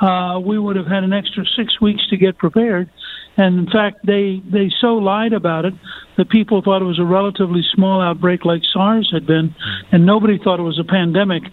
uh, 0.00 0.40
we 0.42 0.58
would 0.58 0.76
have 0.76 0.86
had 0.86 1.04
an 1.04 1.12
extra 1.12 1.44
six 1.56 1.80
weeks 1.80 2.06
to 2.08 2.16
get 2.16 2.38
prepared. 2.38 2.88
And 3.36 3.58
in 3.58 3.70
fact, 3.70 4.04
they 4.04 4.42
they 4.44 4.70
so 4.80 4.94
lied 4.96 5.32
about 5.32 5.64
it 5.64 5.74
that 6.16 6.28
people 6.28 6.60
thought 6.60 6.82
it 6.82 6.86
was 6.86 6.98
a 6.98 7.04
relatively 7.04 7.62
small 7.62 8.00
outbreak 8.00 8.44
like 8.44 8.62
SARS 8.64 9.10
had 9.12 9.26
been, 9.26 9.54
and 9.92 10.04
nobody 10.04 10.38
thought 10.38 10.58
it 10.58 10.64
was 10.64 10.78
a 10.78 10.84
pandemic 10.84 11.44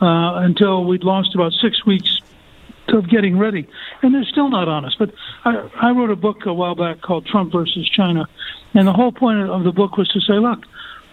uh, 0.00 0.38
until 0.46 0.84
we'd 0.84 1.02
lost 1.02 1.34
about 1.34 1.52
six 1.52 1.84
weeks 1.84 2.20
of 2.88 3.08
getting 3.08 3.38
ready. 3.38 3.68
And 4.02 4.14
they're 4.14 4.24
still 4.24 4.50
not 4.50 4.68
honest. 4.68 4.98
But 4.98 5.14
I, 5.44 5.68
I 5.80 5.90
wrote 5.90 6.10
a 6.10 6.16
book 6.16 6.46
a 6.46 6.54
while 6.54 6.76
back 6.76 7.00
called 7.00 7.26
Trump 7.26 7.52
versus 7.52 7.88
China, 7.88 8.28
and 8.74 8.86
the 8.86 8.92
whole 8.92 9.12
point 9.12 9.40
of 9.48 9.64
the 9.64 9.72
book 9.72 9.96
was 9.96 10.08
to 10.10 10.20
say, 10.20 10.34
look, 10.34 10.60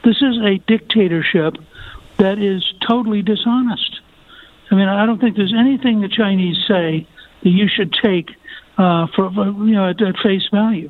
this 0.04 0.18
is 0.22 0.38
a 0.38 0.60
dictatorship 0.68 1.56
that 2.18 2.38
is 2.38 2.64
totally 2.88 3.22
dishonest. 3.22 4.02
I 4.72 4.76
mean, 4.76 4.88
I 4.88 5.06
don't 5.06 5.20
think 5.20 5.36
there's 5.36 5.54
anything 5.58 6.02
the 6.02 6.10
Chinese 6.10 6.58
say 6.68 7.08
that 7.44 7.50
you 7.50 7.68
should 7.68 7.94
take 8.04 8.30
uh, 8.78 9.08
for, 9.16 9.32
you 9.32 9.74
know 9.74 9.90
at, 9.90 10.02
at 10.02 10.16
face 10.24 10.48
value. 10.52 10.90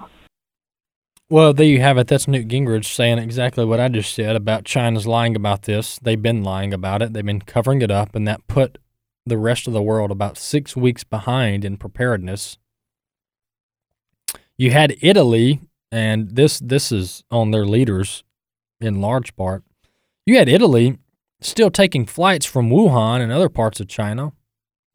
Well, 1.31 1.53
there 1.53 1.65
you 1.65 1.79
have 1.81 1.97
it. 1.99 2.07
That's 2.07 2.27
Newt 2.27 2.47
Gingrich 2.47 2.85
saying 2.85 3.19
exactly 3.19 3.63
what 3.63 3.79
I 3.79 3.87
just 3.87 4.13
said 4.15 4.35
about 4.35 4.65
China's 4.65 5.05
lying 5.05 5.35
about 5.35 5.63
this. 5.63 5.99
They've 5.99 6.21
been 6.21 6.43
lying 6.43 6.73
about 6.73 7.03
it. 7.03 7.13
They've 7.13 7.25
been 7.25 7.41
covering 7.41 7.83
it 7.83 7.91
up, 7.91 8.15
and 8.15 8.27
that 8.27 8.47
put 8.47 8.79
the 9.25 9.37
rest 9.37 9.67
of 9.67 9.73
the 9.73 9.81
world 9.81 10.09
about 10.09 10.37
six 10.37 10.75
weeks 10.75 11.03
behind 11.03 11.63
in 11.63 11.77
preparedness. 11.77 12.57
You 14.57 14.71
had 14.71 14.97
Italy, 15.01 15.61
and 15.91 16.35
this 16.35 16.59
this 16.59 16.91
is 16.91 17.23
on 17.29 17.51
their 17.51 17.65
leaders 17.65 18.23
in 18.81 18.99
large 19.01 19.35
part. 19.35 19.63
You 20.25 20.37
had 20.37 20.49
Italy 20.49 20.97
still 21.41 21.71
taking 21.71 22.05
flights 22.05 22.45
from 22.45 22.69
Wuhan 22.69 23.21
and 23.21 23.31
other 23.31 23.49
parts 23.49 23.79
of 23.79 23.87
China 23.87 24.33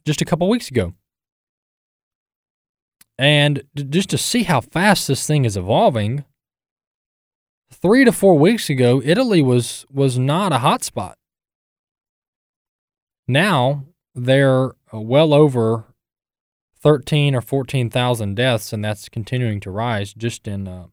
just 0.04 0.20
a 0.20 0.24
couple 0.24 0.48
weeks 0.48 0.70
ago. 0.70 0.94
And 3.16 3.62
just 3.74 4.10
to 4.10 4.18
see 4.18 4.42
how 4.42 4.60
fast 4.60 5.06
this 5.06 5.26
thing 5.26 5.44
is 5.44 5.56
evolving, 5.56 6.24
three 7.70 8.04
to 8.04 8.12
four 8.12 8.36
weeks 8.38 8.68
ago, 8.68 9.00
Italy 9.04 9.40
was 9.40 9.86
was 9.90 10.18
not 10.18 10.52
a 10.52 10.58
hotspot. 10.58 11.14
Now 13.28 13.84
they're 14.14 14.72
uh, 14.92 15.00
well 15.00 15.32
over 15.32 15.84
thirteen 16.76 17.34
or 17.34 17.40
fourteen 17.40 17.88
thousand 17.88 18.34
deaths, 18.34 18.72
and 18.72 18.84
that's 18.84 19.08
continuing 19.08 19.60
to 19.60 19.70
rise 19.70 20.12
just 20.12 20.48
in 20.48 20.68
uh, 20.68 20.86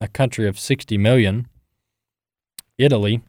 a 0.00 0.08
country 0.08 0.48
of 0.48 0.58
sixty 0.58 0.96
million, 0.96 1.46
Italy. 2.78 3.22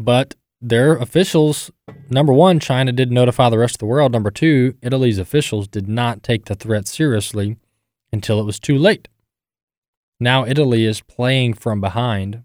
But 0.00 0.34
their 0.62 0.96
officials, 0.96 1.70
number 2.08 2.32
one, 2.32 2.58
China 2.58 2.90
did 2.90 3.12
notify 3.12 3.50
the 3.50 3.58
rest 3.58 3.74
of 3.74 3.80
the 3.80 3.86
world. 3.86 4.12
Number 4.12 4.30
two, 4.30 4.74
Italy's 4.80 5.18
officials 5.18 5.68
did 5.68 5.88
not 5.88 6.22
take 6.22 6.46
the 6.46 6.54
threat 6.54 6.88
seriously 6.88 7.58
until 8.10 8.40
it 8.40 8.44
was 8.44 8.58
too 8.58 8.78
late. 8.78 9.08
Now 10.18 10.46
Italy 10.46 10.86
is 10.86 11.02
playing 11.02 11.54
from 11.54 11.82
behind, 11.82 12.44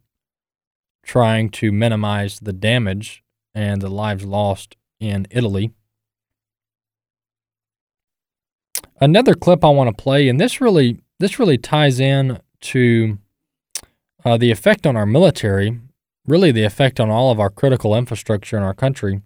trying 1.02 1.50
to 1.52 1.72
minimize 1.72 2.42
the 2.42 2.54
damage 2.54 3.24
and 3.54 3.82
the 3.82 3.90
lives 3.90 4.26
lost 4.26 4.76
in 5.00 5.26
Italy. 5.32 5.72
Another 9.00 9.34
clip 9.34 9.64
I 9.64 9.70
want 9.70 9.96
to 9.96 10.04
play, 10.04 10.28
and 10.28 10.42
this 10.42 10.60
really 10.60 11.00
this 11.20 11.40
really 11.40 11.58
ties 11.58 12.02
in 12.02 12.40
to 12.62 13.18
uh, 14.26 14.36
the 14.36 14.52
effect 14.52 14.86
on 14.86 14.98
our 14.98 15.06
military 15.06 15.80
really 16.27 16.51
the 16.51 16.63
effect 16.63 17.00
on 17.00 17.10
all 17.10 17.32
of 17.32 17.39
our 17.39 17.50
critical 17.50 17.96
infrastructure 17.96 18.58
in 18.58 18.63
our 18.63 18.74
country. 18.74 19.22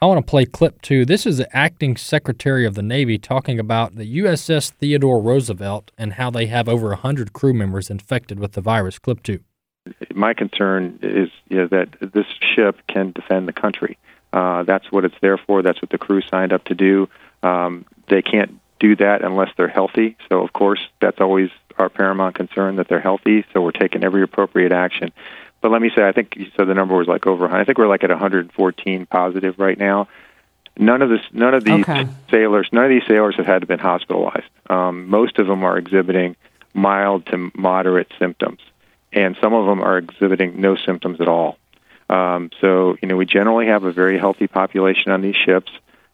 I 0.00 0.06
want 0.06 0.18
to 0.18 0.28
play 0.28 0.46
clip 0.46 0.82
two. 0.82 1.04
This 1.04 1.26
is 1.26 1.38
the 1.38 1.56
acting 1.56 1.96
secretary 1.96 2.66
of 2.66 2.74
the 2.74 2.82
Navy 2.82 3.18
talking 3.18 3.60
about 3.60 3.94
the 3.94 4.18
USS 4.18 4.70
Theodore 4.70 5.22
Roosevelt 5.22 5.92
and 5.96 6.14
how 6.14 6.28
they 6.28 6.46
have 6.46 6.68
over 6.68 6.88
100 6.88 7.32
crew 7.32 7.54
members 7.54 7.88
infected 7.88 8.40
with 8.40 8.52
the 8.52 8.60
virus. 8.60 8.98
Clip 8.98 9.22
two. 9.22 9.40
My 10.12 10.34
concern 10.34 10.98
is 11.02 11.28
you 11.48 11.58
know, 11.58 11.68
that 11.68 11.88
this 12.12 12.26
ship 12.54 12.78
can 12.88 13.12
defend 13.12 13.46
the 13.46 13.52
country. 13.52 13.96
Uh, 14.32 14.64
that's 14.64 14.90
what 14.90 15.04
it's 15.04 15.14
there 15.20 15.38
for. 15.38 15.62
That's 15.62 15.80
what 15.80 15.90
the 15.90 15.98
crew 15.98 16.20
signed 16.22 16.52
up 16.52 16.64
to 16.64 16.74
do. 16.74 17.08
Um, 17.44 17.84
they 18.08 18.22
can't 18.22 18.58
do 18.80 18.96
that 18.96 19.22
unless 19.22 19.50
they're 19.56 19.68
healthy. 19.68 20.16
So, 20.28 20.42
of 20.42 20.52
course, 20.52 20.80
that's 21.00 21.20
always 21.20 21.50
our 21.78 21.88
paramount 21.88 22.34
concern 22.34 22.76
that 22.76 22.88
they're 22.88 23.00
healthy. 23.00 23.44
So 23.52 23.60
we're 23.60 23.70
taking 23.70 24.04
every 24.04 24.22
appropriate 24.22 24.72
action. 24.72 25.12
But 25.62 25.70
let 25.70 25.80
me 25.80 25.90
say, 25.94 26.06
I 26.06 26.12
think 26.12 26.34
you 26.36 26.46
said 26.56 26.66
the 26.66 26.74
number 26.74 26.96
was 26.96 27.06
like 27.06 27.26
over. 27.26 27.48
High. 27.48 27.60
I 27.60 27.64
think 27.64 27.78
we're 27.78 27.86
like 27.88 28.04
at 28.04 28.10
114 28.10 29.06
positive 29.06 29.58
right 29.58 29.78
now. 29.78 30.08
None 30.76 31.02
of 31.02 31.08
this, 31.08 31.20
none 31.32 31.54
of 31.54 31.64
these 31.64 31.82
Okay. 31.88 32.06
sailors, 32.30 32.68
none 32.72 32.84
of 32.84 32.90
these 32.90 33.06
sailors 33.06 33.36
have 33.36 33.46
had 33.46 33.60
to 33.60 33.66
been 33.66 33.78
hospitalized. 33.78 34.48
Um, 34.68 35.08
most 35.08 35.38
of 35.38 35.46
them 35.46 35.64
are 35.64 35.78
exhibiting 35.78 36.34
mild 36.74 37.26
to 37.26 37.50
moderate 37.54 38.10
symptoms, 38.18 38.58
and 39.12 39.36
some 39.40 39.52
of 39.52 39.66
them 39.66 39.82
are 39.82 39.98
exhibiting 39.98 40.60
no 40.60 40.74
symptoms 40.76 41.20
at 41.20 41.28
all. 41.28 41.58
Um, 42.08 42.50
so, 42.60 42.96
you 43.00 43.08
know, 43.08 43.16
we 43.16 43.26
generally 43.26 43.66
have 43.66 43.84
a 43.84 43.92
very 43.92 44.18
healthy 44.18 44.46
population 44.46 45.12
on 45.12 45.20
these 45.20 45.36
ships. 45.36 45.70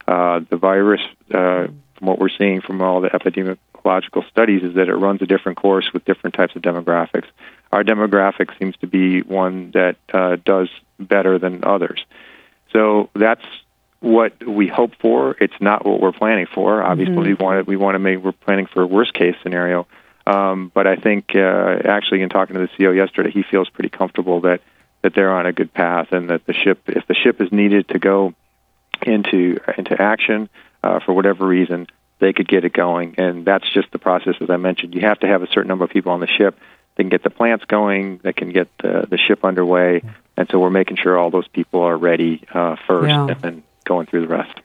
Uh, 0.07 0.41
the 0.51 0.57
virus, 0.57 1.01
uh, 1.33 1.69
from 1.97 2.07
what 2.07 2.19
we're 2.19 2.29
seeing 2.29 2.61
from 2.61 2.83
all 2.83 3.01
the 3.01 3.09
epidemiological 3.11 4.29
studies, 4.29 4.63
is 4.65 4.75
that 4.75 4.89
it 4.89 4.95
runs 4.95 5.23
a 5.23 5.27
different 5.27 5.59
course 5.59 5.93
with 5.93 6.05
different 6.05 6.35
types 6.35 6.55
of 6.57 6.63
demographics. 6.63 7.27
Our 7.73 7.85
demographic 7.85 8.57
seems 8.59 8.77
to 8.79 8.87
be 8.87 9.23
one 9.23 9.73
that 9.73 9.97
uh, 10.13 10.37
does 10.45 10.69
better 10.99 11.39
than 11.39 11.65
others. 11.65 12.05
So 12.73 13.11
that's 13.15 13.45
what 14.01 14.47
we 14.47 14.69
hope 14.69 14.93
for. 15.01 15.37
It's 15.41 15.61
not 15.61 15.85
what 15.85 16.01
we're 16.01 16.13
planning 16.13 16.47
for. 16.47 16.83
Obviously, 16.83 17.17
we 17.17 17.35
want 17.35 17.65
to, 17.65 17.69
we 17.69 17.77
want 17.77 17.95
to 17.95 17.99
make 17.99 18.19
we're 18.23 18.33
planning 18.33 18.67
for 18.67 18.83
a 18.83 18.87
worst 18.87 19.13
case 19.15 19.35
scenario. 19.43 19.87
Um, 20.27 20.71
but 20.75 20.87
I 20.87 20.97
think 20.97 21.35
uh, 21.35 21.79
actually, 21.85 22.23
in 22.23 22.29
talking 22.29 22.55
to 22.55 22.61
the 22.61 22.69
CEO 22.69 22.95
yesterday, 22.95 23.31
he 23.31 23.43
feels 23.43 23.69
pretty 23.71 23.89
comfortable 23.89 24.43
that 24.43 24.61
that 25.03 25.15
they're 25.15 25.33
on 25.33 25.47
a 25.47 25.53
good 25.53 25.73
path 25.73 26.09
and 26.13 26.31
that 26.31 26.45
the 26.47 26.53
ship, 26.53 26.83
if 26.89 27.07
the 27.07 27.15
ship 27.15 27.41
is 27.41 27.53
needed 27.53 27.89
to 27.89 27.99
go 27.99 28.35
into 29.03 29.59
into 29.77 30.01
action 30.01 30.49
uh, 30.83 31.01
for 31.01 31.13
whatever 31.13 31.47
reason, 31.47 31.87
they 32.19 32.33
could 32.33 32.49
get 32.49 32.65
it 32.65 32.73
going. 32.73 33.15
And 33.19 33.45
that's 33.45 33.69
just 33.73 33.91
the 33.91 33.99
process, 33.99 34.35
as 34.41 34.51
I 34.51 34.57
mentioned. 34.57 34.95
You 34.95 35.03
have 35.03 35.21
to 35.21 35.27
have 35.27 35.43
a 35.43 35.47
certain 35.47 35.69
number 35.69 35.85
of 35.85 35.91
people 35.91 36.13
on 36.13 36.21
the 36.21 36.27
ship 36.27 36.59
that 36.99 37.05
can 37.05 37.09
get 37.09 37.23
the 37.23 37.31
plants 37.31 37.65
going, 37.65 38.19
that 38.25 38.37
can 38.37 38.51
get 38.53 38.69
the, 38.83 39.07
the 39.09 39.17
ship 39.17 39.45
underway. 39.45 40.03
And 40.37 40.49
so 40.51 40.59
we're 40.59 40.69
making 40.71 40.97
sure 40.99 41.17
all 41.17 41.31
those 41.31 41.49
people 41.49 41.81
are 41.81 41.97
ready 41.97 42.45
uh, 42.53 42.77
first, 42.87 43.09
Yeah. 43.09 43.29
and 43.29 43.41
then 43.41 43.63
going 43.85 44.07
through 44.07 44.23
the 44.23 44.29
rest. 44.29 44.61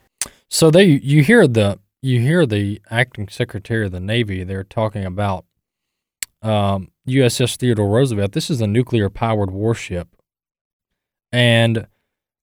So 0.50 0.70
they 0.70 0.86
you 0.86 1.24
hear 1.24 1.48
the 1.48 1.80
you 2.02 2.20
hear 2.20 2.46
the 2.46 2.82
acting 2.90 3.30
secretary 3.30 3.86
of 3.86 3.92
the 3.92 4.00
Navy. 4.00 4.44
They're 4.44 4.64
talking 4.64 5.06
about 5.06 5.46
um, 6.42 6.90
USS 7.08 7.56
Theodore 7.56 7.88
Roosevelt. 7.90 8.34
This 8.34 8.50
is 8.50 8.62
a 8.62 8.68
nuclear 8.68 9.10
powered 9.10 9.52
warship, 9.52 10.10
and 11.32 11.88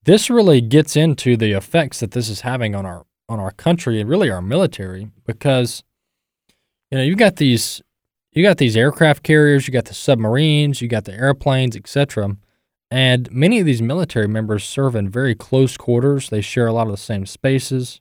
this 0.04 0.30
really 0.30 0.60
gets 0.60 0.96
into 0.96 1.36
the 1.36 1.52
effects 1.52 2.00
that 2.00 2.12
this 2.12 2.28
is 2.28 2.40
having 2.40 2.74
on 2.74 2.86
our 2.86 3.06
on 3.28 3.38
our 3.38 3.52
country 3.52 4.00
and 4.00 4.08
really 4.08 4.30
our 4.30 4.42
military 4.42 5.10
because 5.26 5.84
you 6.90 6.98
know 6.98 7.04
you've 7.04 7.18
got 7.18 7.36
these 7.36 7.80
you 8.32 8.42
got 8.42 8.58
these 8.58 8.76
aircraft 8.76 9.22
carriers, 9.22 9.66
you 9.66 9.72
got 9.72 9.86
the 9.86 9.94
submarines, 9.94 10.80
you 10.80 10.88
got 10.88 11.04
the 11.04 11.14
airplanes, 11.14 11.76
etc. 11.76 12.36
And 12.90 13.30
many 13.30 13.60
of 13.60 13.66
these 13.66 13.82
military 13.82 14.28
members 14.28 14.64
serve 14.64 14.94
in 14.94 15.08
very 15.08 15.34
close 15.34 15.76
quarters. 15.76 16.28
They 16.28 16.40
share 16.40 16.66
a 16.66 16.72
lot 16.72 16.86
of 16.86 16.92
the 16.92 16.96
same 16.96 17.26
spaces, 17.26 18.00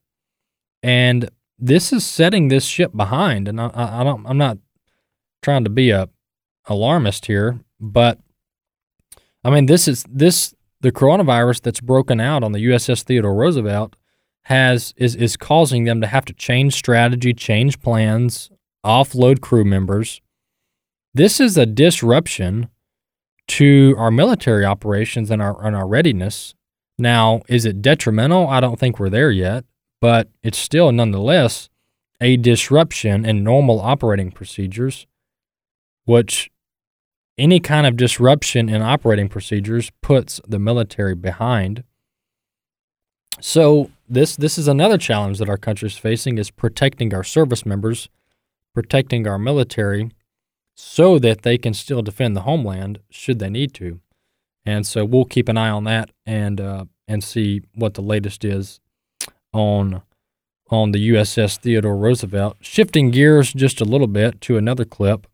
and 0.81 1.29
this 1.57 1.91
is 1.91 2.05
setting 2.05 2.47
this 2.47 2.65
ship 2.65 2.95
behind. 2.95 3.47
And 3.47 3.59
I, 3.59 3.71
I 3.73 4.03
don't, 4.03 4.25
I'm 4.25 4.37
not 4.37 4.57
trying 5.41 5.63
to 5.63 5.69
be 5.69 5.91
a 5.91 6.09
alarmist 6.65 7.25
here, 7.25 7.59
but 7.79 8.19
I 9.43 9.49
mean, 9.49 9.65
this 9.65 9.87
is 9.87 10.05
this 10.09 10.53
the 10.81 10.91
coronavirus 10.91 11.61
that's 11.61 11.81
broken 11.81 12.19
out 12.19 12.43
on 12.43 12.51
the 12.51 12.65
USS 12.65 13.03
Theodore 13.03 13.33
Roosevelt 13.33 13.95
has 14.43 14.93
is 14.97 15.15
is 15.15 15.37
causing 15.37 15.83
them 15.83 16.01
to 16.01 16.07
have 16.07 16.25
to 16.25 16.33
change 16.33 16.73
strategy, 16.73 17.33
change 17.33 17.79
plans, 17.81 18.49
offload 18.85 19.41
crew 19.41 19.63
members. 19.63 20.21
This 21.13 21.39
is 21.39 21.57
a 21.57 21.65
disruption 21.65 22.69
to 23.47 23.95
our 23.97 24.11
military 24.11 24.63
operations 24.63 25.31
and 25.31 25.41
our 25.41 25.65
and 25.65 25.75
our 25.75 25.87
readiness. 25.87 26.53
Now, 26.97 27.41
is 27.47 27.65
it 27.65 27.81
detrimental? 27.81 28.47
I 28.47 28.59
don't 28.59 28.79
think 28.79 28.99
we're 28.99 29.09
there 29.09 29.31
yet, 29.31 29.65
but 30.01 30.29
it's 30.43 30.57
still 30.57 30.91
nonetheless 30.91 31.69
a 32.21 32.37
disruption 32.37 33.25
in 33.25 33.43
normal 33.43 33.79
operating 33.79 34.31
procedures, 34.31 35.07
which 36.05 36.51
any 37.37 37.59
kind 37.59 37.87
of 37.87 37.95
disruption 37.95 38.69
in 38.69 38.81
operating 38.81 39.29
procedures 39.29 39.91
puts 40.01 40.41
the 40.47 40.59
military 40.59 41.15
behind. 41.15 41.83
So 43.39 43.89
this 44.07 44.35
this 44.35 44.57
is 44.57 44.67
another 44.67 44.97
challenge 44.97 45.39
that 45.39 45.49
our 45.49 45.57
country 45.57 45.87
is 45.87 45.97
facing 45.97 46.37
is 46.37 46.51
protecting 46.51 47.13
our 47.13 47.23
service 47.23 47.65
members, 47.65 48.09
protecting 48.79 49.27
our 49.27 49.37
military 49.37 50.09
so 50.73 51.19
that 51.19 51.41
they 51.41 51.57
can 51.57 51.73
still 51.73 52.01
defend 52.01 52.33
the 52.33 52.43
homeland 52.43 52.97
should 53.09 53.37
they 53.37 53.49
need 53.49 53.73
to. 53.73 53.99
And 54.65 54.87
so 54.87 55.03
we'll 55.03 55.25
keep 55.25 55.49
an 55.49 55.57
eye 55.57 55.69
on 55.69 55.83
that 55.83 56.11
and 56.25 56.61
uh, 56.61 56.85
and 57.05 57.21
see 57.21 57.61
what 57.75 57.95
the 57.95 58.01
latest 58.01 58.45
is 58.45 58.79
on 59.51 60.01
on 60.71 60.93
the 60.93 61.09
USS 61.09 61.57
Theodore 61.57 61.97
Roosevelt. 61.97 62.55
Shifting 62.61 63.11
gears 63.11 63.51
just 63.51 63.81
a 63.81 63.85
little 63.85 64.07
bit 64.07 64.39
to 64.41 64.55
another 64.55 64.85
clip, 64.85 65.27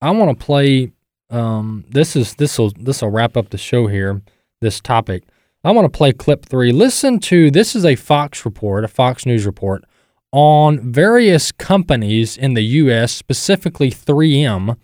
I 0.00 0.10
want 0.10 0.36
to 0.36 0.44
play. 0.44 0.90
Um, 1.30 1.84
this 1.88 2.16
is 2.16 2.34
this 2.34 2.58
will 2.58 2.72
this 2.76 3.00
will 3.00 3.10
wrap 3.10 3.36
up 3.36 3.50
the 3.50 3.58
show 3.58 3.86
here. 3.86 4.22
This 4.60 4.80
topic. 4.80 5.22
I 5.62 5.70
want 5.70 5.84
to 5.84 5.96
play 5.96 6.12
clip 6.12 6.46
three. 6.46 6.72
Listen 6.72 7.20
to 7.20 7.48
this 7.48 7.76
is 7.76 7.84
a 7.84 7.94
Fox 7.94 8.44
report, 8.44 8.84
a 8.84 8.88
Fox 8.88 9.24
News 9.24 9.46
report 9.46 9.84
on 10.32 10.92
various 10.92 11.52
companies 11.52 12.36
in 12.36 12.54
the 12.54 12.62
U.S., 12.62 13.12
specifically 13.12 13.90
3M, 13.90 14.76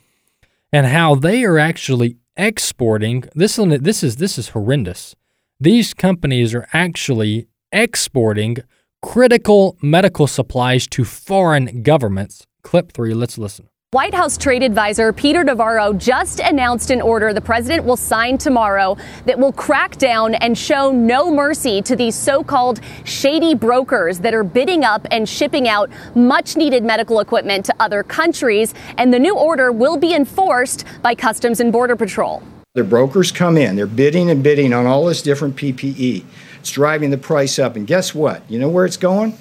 and 0.73 0.87
how 0.87 1.15
they 1.15 1.45
are 1.45 1.59
actually 1.59 2.19
exporting. 2.37 3.25
This 3.35 3.59
is 3.59 3.81
this 3.81 4.03
is 4.03 4.17
this 4.17 4.39
is 4.39 4.51
horrendous. 4.51 5.15
These 5.59 5.95
companies 5.95 6.55
are 6.55 6.69
actually 6.73 7.49
exporting 7.73 8.59
critical 9.03 9.77
medical 9.83 10.27
supplies 10.27 10.87
to 10.89 11.05
foreign 11.05 11.83
governments. 11.83 12.47
Clip 12.63 12.93
three. 12.93 13.15
Let's 13.15 13.39
listen. 13.39 13.69
White 13.93 14.13
House 14.13 14.37
trade 14.37 14.63
advisor 14.63 15.15
Peter 15.15 15.43
Navarro 15.43 15.95
just 15.95 16.41
announced 16.41 16.91
an 16.91 17.01
order 17.01 17.33
the 17.33 17.41
president 17.41 17.87
will 17.87 17.97
sign 17.97 18.37
tomorrow 18.37 18.99
that 19.25 19.39
will 19.39 19.55
crack 19.55 19.97
down 19.97 20.35
and 20.35 20.59
show 20.59 20.93
no 20.93 21.33
mercy 21.35 21.81
to 21.81 21.97
these 21.97 22.15
so 22.15 22.45
called 22.45 22.83
shady 23.05 23.55
brokers 23.55 24.19
that 24.19 24.35
are 24.35 24.45
bidding 24.45 24.85
up 24.85 25.07
and 25.11 25.27
shipping 25.27 25.69
out 25.69 25.89
much 26.15 26.55
needed 26.55 26.85
medical 26.85 27.21
equipment 27.21 27.65
to 27.65 27.75
other 27.81 28.03
countries. 28.03 28.75
And 28.99 29.11
the 29.11 29.19
new 29.19 29.35
order 29.35 29.73
will 29.73 29.97
be 29.97 30.13
enforced 30.13 30.85
by 31.01 31.15
Customs 31.15 31.59
and 31.59 31.73
Border 31.73 31.97
Patrol. 31.97 32.43
The 32.75 32.85
brokers 32.85 33.33
come 33.33 33.57
in, 33.57 33.75
they're 33.75 33.87
bidding 33.87 34.29
and 34.29 34.43
bidding 34.43 34.75
on 34.75 34.85
all 34.85 35.07
this 35.07 35.23
different 35.23 35.57
PPE. 35.57 36.27
It's 36.61 36.71
driving 36.73 37.09
the 37.09 37.17
price 37.17 37.59
up. 37.59 37.75
And 37.75 37.87
guess 37.87 38.15
what? 38.15 38.43
You 38.51 38.59
know 38.59 38.69
where 38.69 38.85
it's 38.85 38.99
going? 38.99 39.39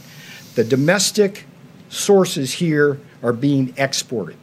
The 0.56 0.64
domestic 0.64 1.44
sources 1.90 2.54
here 2.54 3.02
are 3.24 3.34
being 3.34 3.74
exported. 3.78 4.38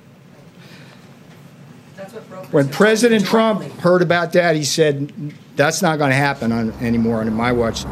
When 2.50 2.68
President 2.68 3.24
Trump 3.24 3.62
heard 3.80 4.02
about 4.02 4.32
that, 4.34 4.56
he 4.56 4.64
said, 4.64 5.12
that's 5.56 5.82
not 5.82 5.98
going 5.98 6.10
to 6.10 6.16
happen 6.16 6.52
on, 6.52 6.72
anymore 6.74 7.20
under 7.20 7.32
my 7.32 7.52
watch. 7.52 7.84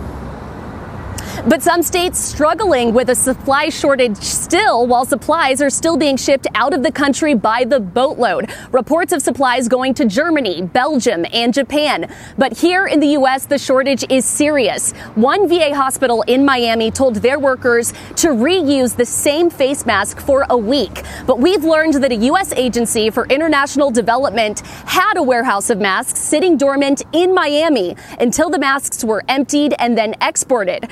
But 1.45 1.61
some 1.61 1.83
states 1.83 2.21
struggling 2.21 2.95
with 2.95 3.11
a 3.11 3.17
supply 3.17 3.69
shortage 3.69 4.17
still, 4.17 4.87
while 4.87 5.05
supplies 5.05 5.61
are 5.61 5.71
still 5.71 5.97
being 5.97 6.17
shipped 6.17 6.47
out 6.55 6.73
of 6.73 6.85
the 6.85 6.93
country 6.93 7.35
by 7.35 7.65
the 7.65 7.81
boatload. 7.81 8.49
Reports 8.71 9.13
of 9.13 9.23
supplies 9.23 9.67
going 9.67 9.93
to 9.95 10.05
Germany, 10.05 10.63
Belgium, 10.63 11.27
and 11.33 11.53
Japan. 11.53 12.09
But 12.39 12.57
here 12.57 12.87
in 12.87 13.01
the 13.01 13.09
U.S., 13.09 13.47
the 13.47 13.59
shortage 13.59 14.05
is 14.09 14.25
serious. 14.25 14.93
One 15.17 15.49
VA 15.49 15.75
hospital 15.75 16.23
in 16.29 16.45
Miami 16.45 16.93
told 16.93 17.17
their 17.17 17.41
workers 17.41 17.93
to 18.17 18.29
reuse 18.29 18.95
the 18.95 19.05
same 19.05 19.51
face 19.51 19.85
mask 19.85 20.21
for 20.21 20.47
a 20.49 20.57
week. 20.57 21.03
But 21.27 21.41
we've 21.41 21.65
learned 21.65 21.95
that 21.95 22.13
a 22.13 22.17
U.S. 22.31 22.53
agency 22.53 23.11
for 23.11 23.27
international 23.27 23.91
development 23.91 24.61
had 24.61 25.17
a 25.17 25.23
warehouse 25.25 25.71
of 25.71 25.81
masks 25.81 26.21
sitting 26.21 26.57
dormant 26.57 27.03
in 27.13 27.35
Miami 27.35 27.97
until 28.21 28.49
the 28.49 28.61
masks 28.61 29.03
were 29.03 29.25
emptied 29.29 29.75
and 29.81 29.99
then 29.99 30.15
exported. 30.23 30.89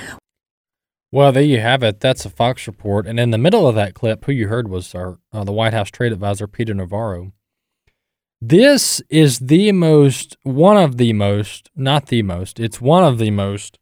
Well, 1.13 1.33
there 1.33 1.43
you 1.43 1.61
have 1.61 1.83
it. 1.83 2.01
That's 2.01 2.25
a 2.25 2.31
Fox 2.31 2.67
report. 2.67 3.07
And 3.07 3.19
in 3.19 3.31
the 3.31 3.39
middle 3.39 3.67
of 3.67 3.75
that 3.75 3.95
clip, 3.95 4.25
who 4.25 4.33
you 4.33 4.47
heard 4.49 4.69
was 4.69 4.95
our 4.95 5.19
uh, 5.33 5.45
the 5.45 5.53
White 5.53 5.73
House 5.73 5.91
trade 5.91 6.13
advisor 6.13 6.47
Peter 6.47 6.73
Navarro. 6.73 7.33
This 8.41 9.03
is 9.11 9.39
the 9.39 9.73
most, 9.73 10.37
one 10.45 10.77
of 10.77 10.97
the 10.97 11.13
most, 11.13 11.71
not 11.75 12.07
the 12.07 12.23
most. 12.23 12.59
It's 12.59 12.81
one 12.81 13.05
of 13.05 13.19
the 13.19 13.31
most 13.31 13.79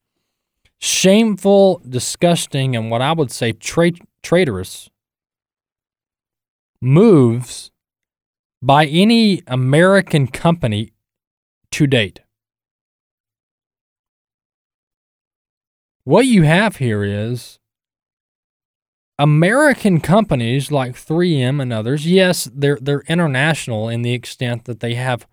shameful, 0.78 1.80
disgusting, 1.88 2.74
and 2.74 2.90
what 2.90 3.02
I 3.02 3.12
would 3.12 3.30
say 3.30 3.52
tra- 3.52 3.92
traitorous 4.22 4.88
moves 6.80 7.70
by 8.62 8.86
any 8.86 9.42
American 9.46 10.26
company 10.26 10.92
to 11.72 11.86
date. 11.86 12.20
What 16.08 16.24
you 16.24 16.44
have 16.44 16.76
here 16.76 17.04
is 17.04 17.58
American 19.18 20.00
companies 20.00 20.72
like 20.72 20.94
3M 20.94 21.60
and 21.60 21.70
others, 21.70 22.06
yes, 22.06 22.48
they're 22.50 22.78
they're 22.80 23.04
international 23.08 23.90
in 23.90 24.00
the 24.00 24.14
extent 24.14 24.64
that 24.64 24.80
they 24.80 24.94
have 24.94 25.26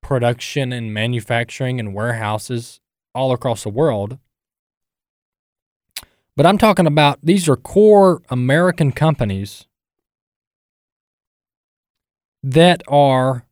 production 0.00 0.72
and 0.72 0.94
manufacturing 0.94 1.78
and 1.78 1.92
warehouses 1.92 2.80
all 3.14 3.30
across 3.30 3.64
the 3.64 3.68
world. 3.68 4.16
But 6.34 6.46
I'm 6.46 6.56
talking 6.56 6.86
about 6.86 7.18
these 7.22 7.46
are 7.46 7.54
core 7.54 8.22
American 8.30 8.90
companies 8.90 9.66
that 12.42 12.82
are 12.88 13.44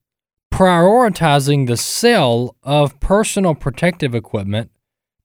prioritizing 0.50 1.66
the 1.66 1.76
sale 1.76 2.56
of 2.62 2.98
personal 3.00 3.54
protective 3.54 4.14
equipment 4.14 4.70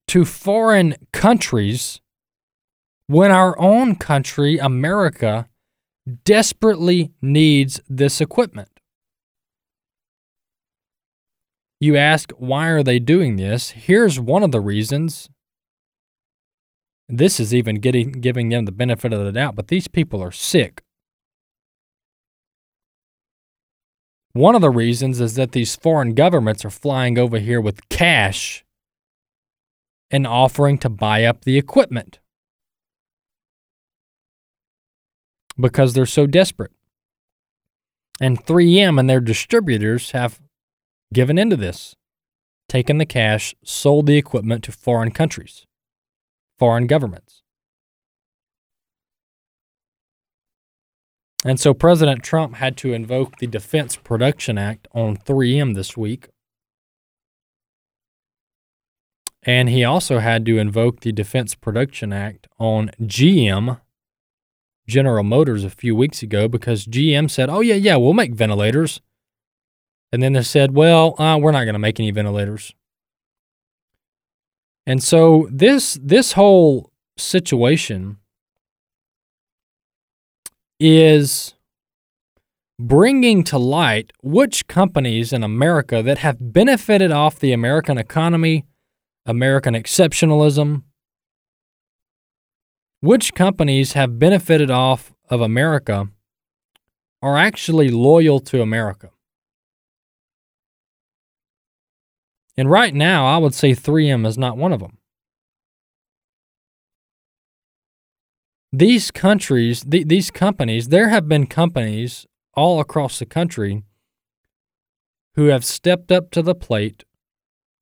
to 0.08 0.26
foreign 0.26 0.96
countries 1.12 2.00
when 3.08 3.32
our 3.32 3.58
own 3.60 3.96
country, 3.96 4.58
America, 4.58 5.48
desperately 6.24 7.12
needs 7.22 7.80
this 7.89 8.22
equipment. 8.22 8.70
You 11.80 11.98
ask, 11.98 12.32
why 12.38 12.68
are 12.70 12.84
they 12.84 13.00
doing 13.00 13.36
this? 13.36 13.72
Here's 13.72 14.20
one 14.20 14.44
of 14.44 14.52
the 14.52 14.62
reasons. 14.62 15.30
This 17.08 17.39
is 17.39 17.54
even 17.54 17.76
getting 17.76 18.12
giving 18.13 18.50
them 18.50 18.65
the 18.65 18.72
benefit 18.72 19.13
of 19.13 19.24
the 19.24 19.32
doubt, 19.32 19.56
but 19.56 19.68
these 19.68 19.88
people 19.88 20.24
are 20.24 20.32
sick. 20.32 20.82
One 24.34 24.56
of 24.56 24.62
the 24.62 24.72
reasons 24.72 25.22
is 25.22 25.36
that 25.36 25.52
these 25.52 25.76
foreign 25.76 26.13
governments 26.13 26.65
are 26.65 26.70
flying 26.70 27.18
over 27.18 27.38
here 27.39 27.62
with 27.62 27.88
cash 27.89 28.64
and 30.15 30.25
offering 30.25 30.78
to 30.78 30.88
buy 30.88 31.25
up 31.25 31.43
the 31.43 31.58
equipment 31.58 32.19
because 35.60 35.93
they're 35.93 36.06
so 36.06 36.25
desperate. 36.25 36.71
And 38.21 38.45
3M 38.45 38.97
and 38.97 39.10
their 39.10 39.19
distributors 39.19 40.12
have 40.12 40.39
given 41.13 41.38
into 41.38 41.58
this, 41.58 41.97
taken 42.69 42.97
the 42.97 43.06
cash, 43.06 43.54
sold 43.62 44.06
the 44.06 44.15
equipment 44.15 44.63
to 44.63 44.71
foreign 44.71 45.12
countries, 45.12 45.65
foreign 46.58 46.88
governments. 46.88 47.41
And 51.43 51.60
so 51.60 51.73
President 51.73 52.23
Trump 52.23 52.56
had 52.56 52.78
to 52.78 52.93
invoke 52.93 53.39
the 53.39 53.47
Defense 53.47 53.97
Production 53.97 54.58
Act 54.58 54.88
on 54.93 55.17
3M 55.17 55.75
this 55.75 55.97
week. 55.97 56.30
And 59.45 59.69
he 59.69 59.84
also 59.84 60.19
had 60.19 60.45
to 60.47 60.58
invoke 60.58 61.01
the 61.01 61.12
Defense 61.12 61.53
Production 61.53 62.12
Act 62.12 62.47
on 62.58 62.89
GM, 63.01 63.79
General 64.88 65.23
Motors, 65.23 65.63
a 65.63 65.69
few 65.69 65.95
weeks 65.95 66.23
ago 66.23 66.47
because 66.47 66.88
GM 66.88 67.29
said, 67.29 67.49
oh, 67.49 67.60
yeah, 67.60 67.75
yeah, 67.75 67.95
we'll 67.95 68.13
make 68.13 68.34
ventilators. 68.34 69.01
And 70.12 70.23
then 70.23 70.34
they 70.34 70.41
said, 70.41 70.73
well, 70.73 71.19
uh, 71.21 71.38
we're 71.38 71.51
not 71.51 71.65
going 71.65 71.73
to 71.73 71.79
make 71.79 71.99
any 71.99 72.10
ventilators. 72.10 72.73
And 74.88 75.03
so 75.03 75.47
this 75.51 75.97
this 76.01 76.34
whole 76.34 76.91
situation 77.17 78.17
is 80.79 81.55
bringing 82.77 83.43
to 83.45 83.58
light 83.58 84.12
which 84.21 84.67
companies 84.67 85.34
in 85.34 85.43
America 85.43 86.03
that 86.03 86.19
have 86.19 86.53
benefited 86.53 87.12
off 87.12 87.39
the 87.39 87.53
American 87.53 87.97
economy, 87.97 88.65
American 89.26 89.74
exceptionalism, 89.74 90.84
which 93.02 93.34
companies 93.34 93.94
have 93.94 94.20
benefited 94.20 94.70
off 94.70 95.14
of 95.30 95.42
America 95.42 96.10
are 97.22 97.38
actually 97.38 97.90
loyal 97.90 98.40
to 98.40 98.62
America. 98.62 99.10
And 102.58 102.70
right 102.70 102.94
now, 102.94 103.26
I 103.26 103.38
would 103.38 103.54
say 103.54 103.72
3M 103.72 104.26
is 104.26 104.38
not 104.38 104.58
one 104.58 104.72
of 104.72 104.80
them. 104.80 104.98
These 108.72 109.12
countries, 109.12 109.84
th- 109.84 110.08
these 110.08 110.32
companies, 110.32 110.90
there 110.90 111.10
have 111.10 111.28
been 111.28 111.48
companies 111.48 112.26
all 112.54 112.80
across 112.80 113.20
the 113.20 113.26
country 113.26 113.84
who 115.36 115.46
have 115.46 115.66
stepped 115.66 116.12
up 116.12 116.32
to 116.32 116.42
the 116.42 116.56
plate. 116.56 117.04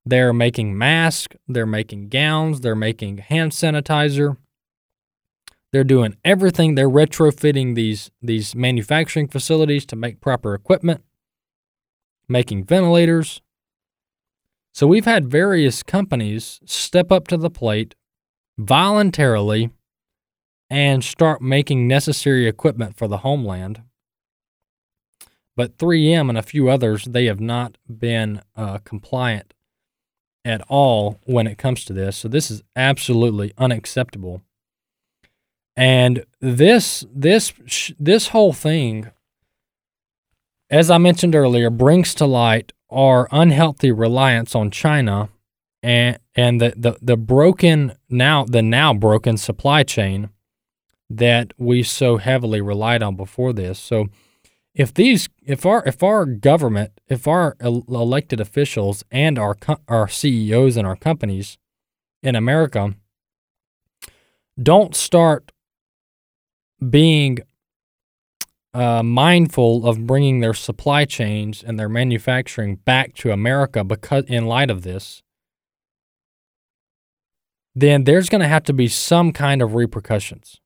They're 0.06 0.34
making 0.34 0.78
masks, 0.78 1.36
they're 1.48 1.66
making 1.66 2.10
gowns, 2.10 2.62
they're 2.62 2.76
making 2.76 3.20
hand 3.20 3.52
sanitizer. 3.52 4.38
They're 5.72 5.84
doing 5.84 6.18
everything. 6.24 6.76
They're 6.76 6.90
retrofitting 6.90 7.74
these 7.76 8.12
these 8.22 8.54
manufacturing 8.54 9.28
facilities 9.28 9.86
to 9.88 9.96
make 9.96 10.22
proper 10.22 10.54
equipment, 10.54 11.04
making 12.28 12.66
ventilators, 12.66 13.42
so 14.74 14.88
we've 14.88 15.06
had 15.06 15.28
various 15.28 15.84
companies 15.84 16.60
step 16.66 17.12
up 17.12 17.28
to 17.28 17.38
the 17.38 17.52
plate 17.52 17.94
voluntarily 18.58 19.70
and 20.68 21.04
start 21.04 21.44
making 21.44 21.88
necessary 21.88 22.48
equipment 22.48 22.98
for 22.98 23.08
the 23.08 23.20
homeland. 23.20 23.84
But 25.56 25.78
3M 25.78 26.28
and 26.28 26.38
a 26.40 26.42
few 26.42 26.70
others, 26.70 27.06
they 27.06 27.26
have 27.26 27.40
not 27.40 27.78
been 27.88 28.42
uh, 28.56 28.80
compliant 28.80 29.54
at 30.46 30.62
all 30.68 31.20
when 31.26 31.48
it 31.48 31.58
comes 31.58 31.86
to 31.86 31.94
this. 31.94 32.18
So 32.18 32.28
this 32.28 32.52
is 32.52 32.64
absolutely 32.76 33.54
unacceptable. 33.58 34.42
And 35.76 36.26
this 36.40 37.06
this 37.14 37.54
this 38.00 38.28
whole 38.28 38.54
thing, 38.54 39.10
as 40.70 40.92
I 40.92 40.98
mentioned 40.98 41.36
earlier, 41.36 41.70
brings 41.70 42.14
to 42.16 42.26
light 42.26 42.74
our 42.92 43.28
unhealthy 43.32 43.92
reliance 43.92 44.54
on 44.54 44.70
China 44.70 45.30
and 45.82 46.20
and 46.36 46.62
the, 46.62 46.74
the, 46.76 46.98
the 47.02 47.18
broken 47.18 47.94
now 48.10 48.46
the 48.46 48.62
now 48.62 48.94
broken 48.94 49.38
supply 49.38 49.84
chain 49.84 50.30
that 51.10 51.54
we 51.58 51.84
so 51.84 52.18
heavily 52.18 52.62
relied 52.62 53.04
on 53.04 53.16
before 53.16 53.54
this. 53.54 53.80
So 53.80 54.08
if 54.76 54.94
these 54.94 55.30
if 55.44 55.66
our 55.66 55.84
if 55.86 56.02
our 56.02 56.26
government 56.26 57.00
if 57.08 57.28
our 57.28 57.56
elected 57.62 58.40
officials 58.40 59.04
and 59.12 59.38
our 59.38 59.56
our 59.88 60.08
CEOs 60.08 60.78
and 60.78 60.88
our 60.88 60.96
companies 60.96 61.58
in 62.22 62.36
America 62.36 62.96
don't 64.62 64.96
start 64.96 65.52
being 66.90 67.40
uh, 68.74 69.04
mindful 69.04 69.88
of 69.88 70.08
bringing 70.08 70.40
their 70.40 70.54
supply 70.54 71.06
chains 71.06 71.64
and 71.64 71.80
their 71.80 71.90
manufacturing 71.90 72.78
back 72.78 73.14
to 73.14 73.32
America 73.32 73.84
because 73.84 74.24
in 74.26 74.46
light 74.48 74.72
of 74.72 74.82
this, 74.82 75.22
then 77.76 78.04
there's 78.04 78.30
going 78.30 78.42
to 78.42 78.48
have 78.48 78.64
to 78.64 78.74
be 78.74 78.88
some 78.88 79.32
kind 79.32 79.62
of 79.62 79.76
repercussions. 79.76 80.60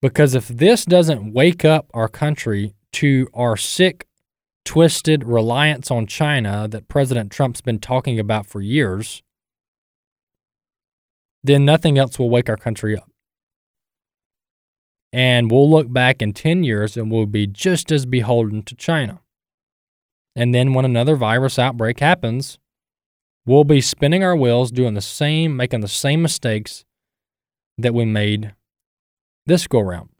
Because 0.00 0.34
if 0.34 0.48
this 0.48 0.84
doesn't 0.84 1.32
wake 1.32 1.64
up 1.64 1.90
our 1.92 2.08
country 2.08 2.74
to 2.94 3.28
our 3.34 3.56
sick, 3.56 4.06
twisted 4.64 5.24
reliance 5.24 5.90
on 5.90 6.06
China 6.06 6.68
that 6.68 6.88
President 6.88 7.32
Trump's 7.32 7.60
been 7.60 7.78
talking 7.78 8.18
about 8.18 8.46
for 8.46 8.60
years, 8.60 9.22
then 11.42 11.64
nothing 11.64 11.98
else 11.98 12.18
will 12.18 12.30
wake 12.30 12.48
our 12.48 12.56
country 12.56 12.96
up. 12.96 13.10
And 15.12 15.50
we'll 15.50 15.70
look 15.70 15.90
back 15.90 16.20
in 16.20 16.34
10 16.34 16.64
years 16.64 16.96
and 16.96 17.10
we'll 17.10 17.26
be 17.26 17.46
just 17.46 17.90
as 17.90 18.04
beholden 18.04 18.62
to 18.64 18.74
China. 18.74 19.20
And 20.36 20.54
then 20.54 20.74
when 20.74 20.84
another 20.84 21.16
virus 21.16 21.58
outbreak 21.58 22.00
happens, 22.00 22.58
we'll 23.46 23.64
be 23.64 23.80
spinning 23.80 24.22
our 24.22 24.36
wheels, 24.36 24.70
doing 24.70 24.94
the 24.94 25.00
same, 25.00 25.56
making 25.56 25.80
the 25.80 25.88
same 25.88 26.20
mistakes 26.20 26.84
that 27.78 27.94
we 27.94 28.04
made 28.04 28.54
this 29.48 29.66
go 29.66 29.80
round. 29.80 30.10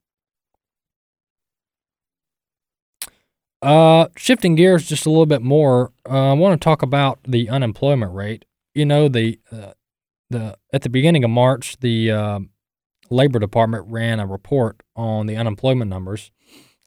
Uh, 3.61 4.07
shifting 4.17 4.55
gears 4.55 4.87
just 4.87 5.05
a 5.05 5.11
little 5.11 5.27
bit 5.27 5.43
more, 5.43 5.93
uh, 6.09 6.31
I 6.31 6.33
want 6.33 6.61
to 6.61 6.65
talk 6.65 6.83
about 6.83 7.19
the 7.27 7.49
unemployment 7.49 8.15
rate. 8.15 8.45
You 8.75 8.87
know, 8.87 9.09
the 9.09 9.41
uh, 9.51 9.73
the 10.31 10.57
at 10.73 10.83
the 10.83 10.89
beginning 10.89 11.25
of 11.25 11.31
March, 11.31 11.77
the 11.81 12.11
uh, 12.11 12.41
Labor 13.11 13.39
Department 13.39 13.87
ran 13.89 14.21
a 14.21 14.27
report 14.27 14.83
on 14.95 15.27
the 15.27 15.37
unemployment 15.37 15.91
numbers, 15.91 16.31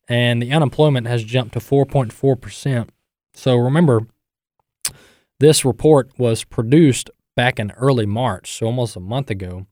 and 0.08 0.41
the 0.41 0.51
unemployment 0.51 1.08
has 1.08 1.23
jumped 1.23 1.54
to 1.54 1.60
4.4%. 1.60 2.89
So 3.34 3.58
remember, 3.58 4.08
this 5.39 5.65
report 5.65 6.12
was 6.17 6.43
produced 6.43 7.10
back 7.36 7.60
in 7.60 7.71
early 7.71 8.06
March, 8.06 8.58
so 8.58 8.67
almost 8.67 8.95
a 8.95 9.01
month 9.01 9.30
ago, 9.30 9.65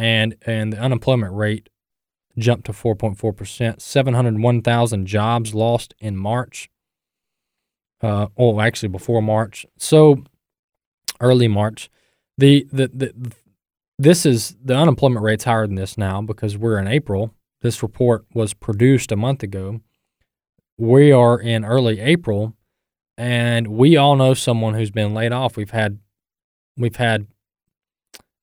and 0.00 0.34
and 0.46 0.72
the 0.72 0.78
unemployment 0.78 1.34
rate 1.34 1.68
jumped 2.38 2.64
to 2.64 2.72
4.4%. 2.72 3.80
701,000 3.80 5.06
jobs 5.06 5.54
lost 5.54 5.94
in 5.98 6.16
March. 6.16 6.70
Uh, 8.00 8.28
oh, 8.38 8.60
actually 8.60 8.88
before 8.88 9.20
March. 9.20 9.66
So 9.76 10.24
early 11.20 11.48
March. 11.48 11.90
The, 12.38 12.66
the, 12.72 12.88
the 12.88 13.32
this 13.98 14.24
is 14.24 14.56
the 14.64 14.74
unemployment 14.74 15.22
rate's 15.22 15.44
higher 15.44 15.66
than 15.66 15.76
this 15.76 15.98
now 15.98 16.22
because 16.22 16.56
we're 16.56 16.78
in 16.78 16.88
April. 16.88 17.34
This 17.60 17.82
report 17.82 18.24
was 18.32 18.54
produced 18.54 19.12
a 19.12 19.16
month 19.16 19.42
ago. 19.42 19.82
We 20.78 21.12
are 21.12 21.38
in 21.38 21.66
early 21.66 22.00
April, 22.00 22.54
and 23.18 23.66
we 23.66 23.98
all 23.98 24.16
know 24.16 24.32
someone 24.32 24.72
who's 24.72 24.90
been 24.90 25.12
laid 25.12 25.32
off. 25.32 25.58
We've 25.58 25.72
had, 25.72 25.98
we've 26.78 26.96
had, 26.96 27.26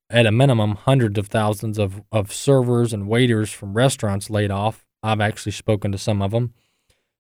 at 0.10 0.26
a 0.26 0.32
minimum, 0.32 0.76
hundreds 0.76 1.18
of 1.18 1.28
thousands 1.28 1.78
of 1.78 2.02
of 2.12 2.34
servers 2.34 2.94
and 2.94 3.08
waiters 3.08 3.52
from 3.52 3.74
restaurants 3.74 4.30
laid 4.30 4.52
off. 4.52 4.86
I've 5.04 5.22
actually 5.22 5.52
spoken 5.52 5.92
to 5.92 5.98
some 5.98 6.22
of 6.22 6.32
them. 6.32 6.54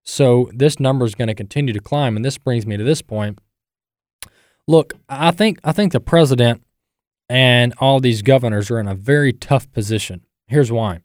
So 0.04 0.50
this 0.54 0.80
number 0.80 1.06
is 1.06 1.16
going 1.16 1.28
to 1.28 1.36
continue 1.36 1.74
to 1.74 1.82
climb, 1.82 2.16
and 2.16 2.24
this 2.24 2.38
brings 2.38 2.66
me 2.66 2.78
to 2.78 2.84
this 2.84 3.02
point. 3.02 3.40
Look, 4.68 4.94
I 5.10 5.32
think 5.32 5.60
I 5.64 5.72
think 5.72 5.92
the 5.92 6.00
president 6.00 6.64
and 7.30 7.74
all 7.80 8.00
these 8.00 8.22
governors 8.22 8.72
are 8.72 8.80
in 8.80 8.88
a 8.88 8.96
very 8.96 9.34
tough 9.34 9.72
position. 9.72 10.22
Here's 10.48 10.72
why. 10.72 11.02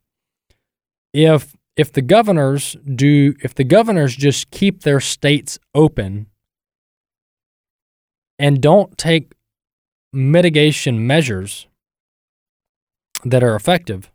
If 1.12 1.57
if 1.77 1.92
the 1.92 2.03
governors 2.03 2.77
do 2.95 3.35
if 3.40 3.55
the 3.55 3.64
governors 3.64 4.14
just 4.14 4.51
keep 4.51 4.83
their 4.83 5.01
states 5.01 5.59
open 5.75 6.27
and 8.38 8.61
don't 8.61 8.97
take 8.97 9.33
mitigation 10.12 11.07
measures 11.07 11.66
that 13.25 13.43
are 13.43 13.55
effective 13.55 14.11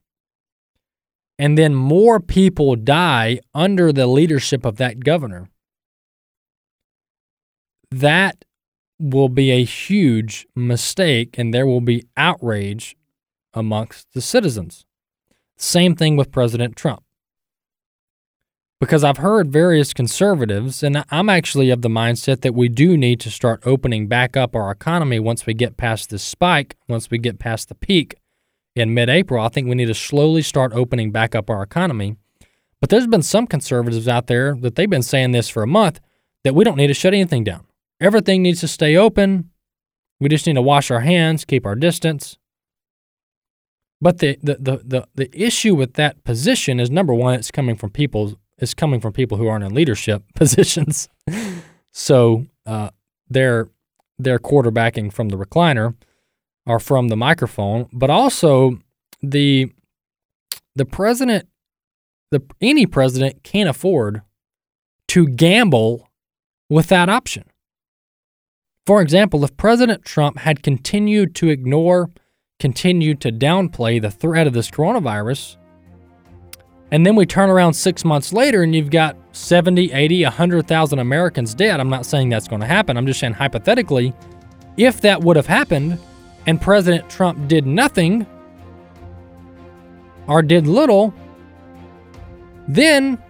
and 1.39 1.58
then 1.58 1.76
more 1.76 2.20
people 2.20 2.76
die 2.76 3.39
under 3.54 3.91
the 3.91 4.08
leadership 4.08 4.65
of 4.65 4.78
that 4.78 5.04
governor 5.04 5.50
that 7.91 8.43
will 9.00 9.30
be 9.30 9.52
a 9.52 9.63
huge 9.63 10.48
mistake 10.56 11.38
and 11.38 11.54
there 11.54 11.67
will 11.67 11.82
be 11.82 12.06
outrage 12.17 12.96
amongst 13.54 14.08
the 14.13 14.22
citizens. 14.22 14.86
Same 15.58 15.96
thing 15.96 16.17
with 16.17 16.32
President 16.32 16.76
Trump. 16.76 17.04
Because 18.80 19.04
I've 19.04 19.17
heard 19.17 19.52
various 19.52 19.91
conservatives, 19.91 20.84
and 20.84 21.04
I'm 21.10 21.30
actually 21.30 21.72
of 21.72 21.82
the 21.82 21.89
mindset 21.89 22.41
that 22.41 22.54
we 22.54 22.70
do 22.70 22.96
need 22.96 23.20
to 23.22 23.32
start 23.32 23.63
opening 23.65 24.08
back 24.08 24.38
up 24.38 24.56
our 24.56 24.70
economy 24.70 25.20
once 25.20 25.48
we 25.48 25.56
get 25.56 25.78
past 25.78 26.12
this 26.12 26.22
spike, 26.22 26.76
once 26.88 27.10
we 27.10 27.17
get 27.17 27.39
past 27.39 27.70
the 27.70 27.76
peak 27.76 28.15
in 28.77 28.93
mid 28.93 29.09
April. 29.09 29.43
I 29.43 29.49
think 29.49 29.67
we 29.67 29.75
need 29.75 29.85
to 29.87 29.93
slowly 29.93 30.41
start 30.41 30.73
opening 30.73 31.11
back 31.11 31.35
up 31.35 31.49
our 31.49 31.63
economy. 31.63 32.15
But 32.79 32.89
there's 32.89 33.07
been 33.07 33.23
some 33.23 33.47
conservatives 33.47 34.07
out 34.07 34.27
there 34.27 34.55
that 34.61 34.75
they've 34.75 34.89
been 34.89 35.03
saying 35.03 35.31
this 35.31 35.49
for 35.49 35.63
a 35.63 35.67
month 35.67 35.99
that 36.43 36.53
we 36.53 36.63
don't 36.63 36.77
need 36.77 36.87
to 36.87 36.93
shut 36.93 37.13
anything 37.13 37.43
down. 37.43 37.65
Everything 37.99 38.43
needs 38.43 38.59
to 38.61 38.67
stay 38.67 38.95
open. 38.95 39.49
We 40.19 40.29
just 40.29 40.45
need 40.45 40.53
to 40.53 40.61
wash 40.61 40.91
our 40.91 40.99
hands, 41.01 41.45
keep 41.45 41.65
our 41.65 41.75
distance. 41.75 42.37
But 43.99 44.19
the, 44.19 44.37
the, 44.43 44.55
the, 44.55 44.77
the, 44.83 45.07
the 45.15 45.29
issue 45.33 45.73
with 45.73 45.93
that 45.93 46.23
position 46.23 46.79
is 46.79 46.91
number 46.91 47.13
one, 47.13 47.33
it's 47.33 47.49
coming 47.51 47.75
from 47.75 47.89
people 47.89 48.37
it's 48.59 48.73
coming 48.73 48.99
from 48.99 49.13
people 49.13 49.37
who 49.37 49.47
aren't 49.47 49.63
in 49.63 49.73
leadership 49.73 50.23
positions. 50.33 51.09
so 51.91 52.45
uh, 52.65 52.89
they're 53.29 53.69
they're 54.19 54.39
quarterbacking 54.39 55.13
from 55.13 55.29
the 55.29 55.37
recliner 55.37 55.95
or 56.67 56.80
from 56.80 57.08
the 57.08 57.17
microphone, 57.17 57.88
but 57.91 58.10
also 58.10 58.77
the 59.23 59.71
the 60.75 60.86
president 60.86 61.47
the 62.30 62.41
any 62.62 62.86
president 62.86 63.41
can't 63.43 63.69
afford 63.69 64.21
to 65.08 65.27
gamble 65.27 66.10
with 66.69 66.88
that 66.88 67.10
option. 67.10 67.45
For 68.86 69.01
example, 69.01 69.43
if 69.43 69.56
President 69.58 70.03
Trump 70.03 70.39
had 70.39 70.62
continued 70.62 71.36
to 71.36 71.49
ignore, 71.49 72.10
continued 72.60 73.21
to 73.21 73.32
downplay 73.32 74.01
the 74.01 74.12
threat 74.12 74.47
of 74.47 74.53
this 74.53 74.69
coronavirus, 74.69 75.56
and 76.91 77.06
then 77.06 77.15
we 77.15 77.25
turn 77.25 77.49
around 77.49 77.73
six 77.73 78.06
months 78.06 78.32
later 78.32 78.63
and 78.63 78.73
you've 78.73 78.89
got 78.89 79.17
70, 79.34 79.91
80, 79.91 80.23
100,000 80.23 80.99
Americans 80.99 81.53
dead, 81.53 81.80
I'm 81.80 81.89
not 81.89 82.06
saying 82.06 82.30
that's 82.30 82.47
going 82.47 82.62
to 82.62 82.67
happen. 82.67 82.97
I'm 82.97 83.06
just 83.06 83.19
saying 83.19 83.34
hypothetically, 83.34 84.13
if 84.77 85.01
that 85.01 85.21
would 85.21 85.36
have 85.36 85.47
happened 85.47 85.99
and 86.47 86.62
President 86.62 87.10
Trump 87.10 87.47
did 87.47 87.67
nothing 87.67 88.25
or 90.27 90.41
did 90.41 90.65
little, 90.65 91.13
then 92.67 93.21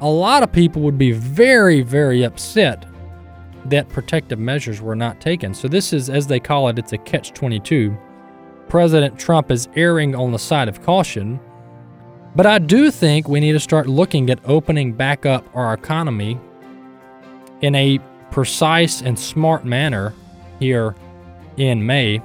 a 0.00 0.08
lot 0.08 0.42
of 0.42 0.52
people 0.52 0.82
would 0.82 0.98
be 0.98 1.12
very, 1.12 1.80
very 1.82 2.22
upset 2.22 2.84
that 3.64 3.88
protective 3.88 4.38
measures 4.38 4.80
were 4.80 4.94
not 4.94 5.20
taken. 5.20 5.52
So 5.52 5.66
this 5.66 5.92
is, 5.92 6.08
as 6.08 6.26
they 6.26 6.38
call 6.38 6.68
it, 6.68 6.78
it's 6.78 6.92
a 6.92 6.98
catch 6.98 7.32
22. 7.32 7.96
President 8.68 9.18
Trump 9.18 9.50
is 9.50 9.68
erring 9.74 10.14
on 10.14 10.30
the 10.30 10.38
side 10.38 10.68
of 10.68 10.82
caution. 10.82 11.40
But 12.36 12.46
I 12.46 12.58
do 12.58 12.90
think 12.90 13.28
we 13.28 13.40
need 13.40 13.52
to 13.52 13.60
start 13.60 13.88
looking 13.88 14.30
at 14.30 14.38
opening 14.44 14.92
back 14.92 15.26
up 15.26 15.44
our 15.54 15.74
economy 15.74 16.38
in 17.62 17.74
a 17.74 17.98
precise 18.30 19.00
and 19.02 19.18
smart 19.18 19.64
manner 19.64 20.14
here 20.60 20.94
in 21.60 21.84
May. 21.84 22.22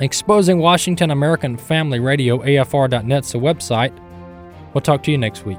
Exposing 0.00 0.58
Washington 0.58 1.10
American 1.10 1.56
Family 1.56 2.00
Radio, 2.00 2.38
AFR.net's 2.38 3.32
the 3.32 3.38
website. 3.38 3.96
We'll 4.72 4.82
talk 4.82 5.02
to 5.04 5.12
you 5.12 5.18
next 5.18 5.46
week. 5.46 5.58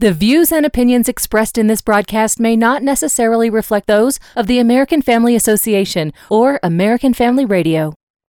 The 0.00 0.12
views 0.12 0.52
and 0.52 0.64
opinions 0.64 1.08
expressed 1.08 1.58
in 1.58 1.66
this 1.66 1.82
broadcast 1.82 2.38
may 2.38 2.54
not 2.54 2.84
necessarily 2.84 3.50
reflect 3.50 3.88
those 3.88 4.20
of 4.36 4.46
the 4.46 4.60
American 4.60 5.02
Family 5.02 5.34
Association 5.34 6.12
or 6.30 6.60
American 6.62 7.12
Family 7.12 7.44
Radio. 7.44 7.97